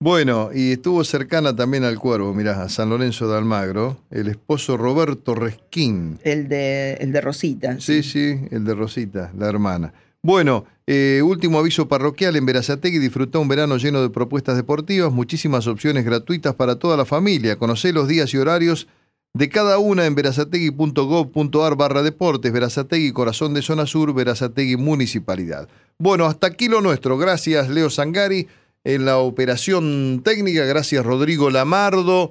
Bueno, 0.00 0.50
y 0.52 0.72
estuvo 0.72 1.02
cercana 1.04 1.54
también 1.56 1.84
al 1.84 1.98
cuervo, 1.98 2.34
mirá, 2.34 2.62
a 2.62 2.68
San 2.68 2.90
Lorenzo 2.90 3.28
de 3.28 3.38
Almagro, 3.38 4.00
el 4.10 4.28
esposo 4.28 4.76
Roberto 4.76 5.34
Resquín. 5.34 6.18
El 6.24 6.48
de, 6.48 6.94
el 6.94 7.10
de 7.12 7.20
Rosita. 7.20 7.80
Sí, 7.80 8.02
sí, 8.02 8.38
el 8.50 8.64
de 8.64 8.74
Rosita, 8.74 9.32
la 9.38 9.48
hermana. 9.48 9.94
Bueno, 10.20 10.66
eh, 10.86 11.20
último 11.24 11.58
aviso 11.58 11.86
parroquial 11.88 12.36
en 12.36 12.44
Verazategui. 12.44 12.98
Disfrutá 12.98 13.38
un 13.38 13.48
verano 13.48 13.76
lleno 13.78 14.02
de 14.02 14.10
propuestas 14.10 14.56
deportivas, 14.56 15.12
muchísimas 15.12 15.66
opciones 15.66 16.04
gratuitas 16.04 16.54
para 16.54 16.76
toda 16.76 16.96
la 16.96 17.04
familia. 17.06 17.56
Conocé 17.56 17.92
los 17.92 18.08
días 18.08 18.32
y 18.34 18.38
horarios 18.38 18.88
de 19.34 19.48
cada 19.48 19.78
una 19.78 20.06
en 20.06 20.14
verazategui.gov.ar 20.14 21.76
barra 21.76 22.02
deportes. 22.02 22.52
Verazategui, 22.52 23.12
corazón 23.12 23.52
de 23.52 23.62
zona 23.62 23.84
sur, 23.86 24.14
Verazategui 24.14 24.76
Municipalidad. 24.76 25.68
Bueno, 25.98 26.24
hasta 26.26 26.46
aquí 26.46 26.68
lo 26.68 26.80
nuestro. 26.80 27.18
Gracias, 27.18 27.68
Leo 27.68 27.90
Sangari, 27.90 28.48
en 28.84 29.04
la 29.04 29.18
operación 29.18 30.22
técnica. 30.24 30.64
Gracias, 30.64 31.04
Rodrigo 31.04 31.50
Lamardo 31.50 32.30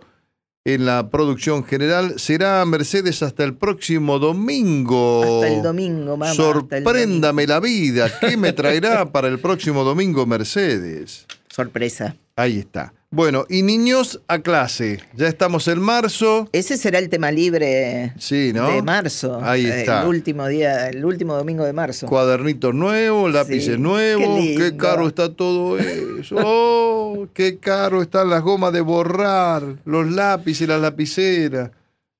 en 0.65 0.85
la 0.85 1.09
producción 1.09 1.63
general. 1.63 2.19
Será 2.19 2.63
Mercedes 2.65 3.21
hasta 3.21 3.43
el 3.43 3.55
próximo 3.55 4.19
domingo. 4.19 5.41
Hasta 5.41 5.47
el 5.47 5.61
domingo, 5.61 6.17
mamá. 6.17 6.33
Sorpréndame 6.33 7.47
la 7.47 7.59
vida. 7.59 8.09
¿Qué 8.19 8.37
me 8.37 8.53
traerá 8.53 9.11
para 9.11 9.27
el 9.27 9.39
próximo 9.39 9.83
domingo 9.83 10.25
Mercedes? 10.25 11.25
Sorpresa. 11.49 12.15
Ahí 12.35 12.59
está. 12.59 12.93
Bueno, 13.15 13.45
y 13.47 13.61
niños 13.61 14.21
a 14.27 14.39
clase. 14.39 14.99
Ya 15.15 15.27
estamos 15.27 15.67
en 15.67 15.79
marzo. 15.79 16.49
Ese 16.51 16.77
será 16.77 16.97
el 16.97 17.09
tema 17.09 17.29
libre 17.29 18.11
Sí, 18.17 18.51
¿no? 18.55 18.67
de 18.71 18.81
marzo. 18.81 19.39
Ahí 19.43 19.67
eh, 19.67 19.81
está. 19.81 20.01
El 20.01 20.07
último 20.07 20.47
día, 20.47 20.89
el 20.89 21.05
último 21.05 21.35
domingo 21.35 21.63
de 21.63 21.73
marzo. 21.73 22.07
Cuadernitos 22.07 22.73
nuevos, 22.73 23.31
lápices 23.31 23.75
Sí, 23.75 23.79
nuevos. 23.79 24.39
qué 24.57 24.75
caro 24.75 25.07
está 25.07 25.31
todo 25.31 25.77
eso. 25.77 26.37
Oh, 26.43 27.27
qué 27.35 27.59
caro 27.59 28.01
están 28.01 28.31
las 28.31 28.41
gomas 28.41 28.73
de 28.73 28.81
borrar, 28.81 29.61
los 29.85 30.09
lápices, 30.09 30.67
las 30.67 30.81
lapiceras, 30.81 31.69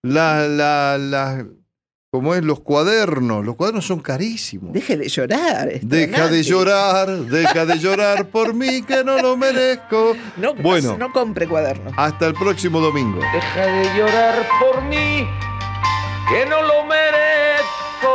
la, 0.03 0.47
la, 0.47 0.99
la, 0.99 1.47
¿cómo 2.13 2.35
es? 2.35 2.43
Los 2.43 2.59
cuadernos. 2.59 3.43
Los 3.43 3.55
cuadernos 3.55 3.87
son 3.87 3.99
carísimos. 3.99 4.71
Deje 4.71 4.97
de 4.97 5.09
llorar. 5.09 5.67
Deja 5.81 6.27
de 6.27 6.43
llorar, 6.43 7.07
deja 7.09 7.65
de 7.65 7.79
llorar 7.79 8.27
por 8.27 8.53
mí 8.53 8.83
que 8.83 9.03
no 9.03 9.17
lo 9.19 9.35
merezco. 9.35 10.15
No, 10.37 10.53
Bueno. 10.53 10.91
no, 10.91 11.07
no 11.07 11.11
compre 11.11 11.47
cuadernos. 11.47 11.91
Hasta 11.97 12.27
el 12.27 12.35
próximo 12.35 12.79
domingo. 12.79 13.19
Deja 13.33 13.65
de 13.65 13.97
llorar 13.97 14.47
por 14.59 14.83
mí, 14.83 15.27
que 16.29 16.45
no 16.45 16.61
lo 16.61 16.85
merezco. 16.85 18.13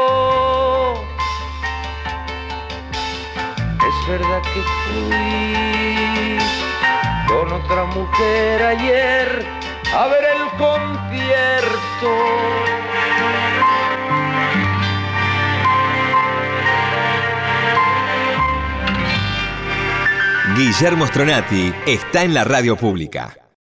Es 3.80 4.08
verdad 4.08 4.42
que 4.42 4.62
fui 4.86 6.38
con 7.26 7.52
otra 7.52 7.84
mujer 7.86 8.62
ayer 8.62 9.44
a 9.92 10.06
ver 10.06 10.24
el 10.36 10.48
concierto. 10.56 12.10
Guillermo 20.58 21.06
Stronati 21.06 21.72
está 21.86 22.24
en 22.24 22.34
la 22.34 22.42
radio 22.42 22.76
pública. 22.76 23.47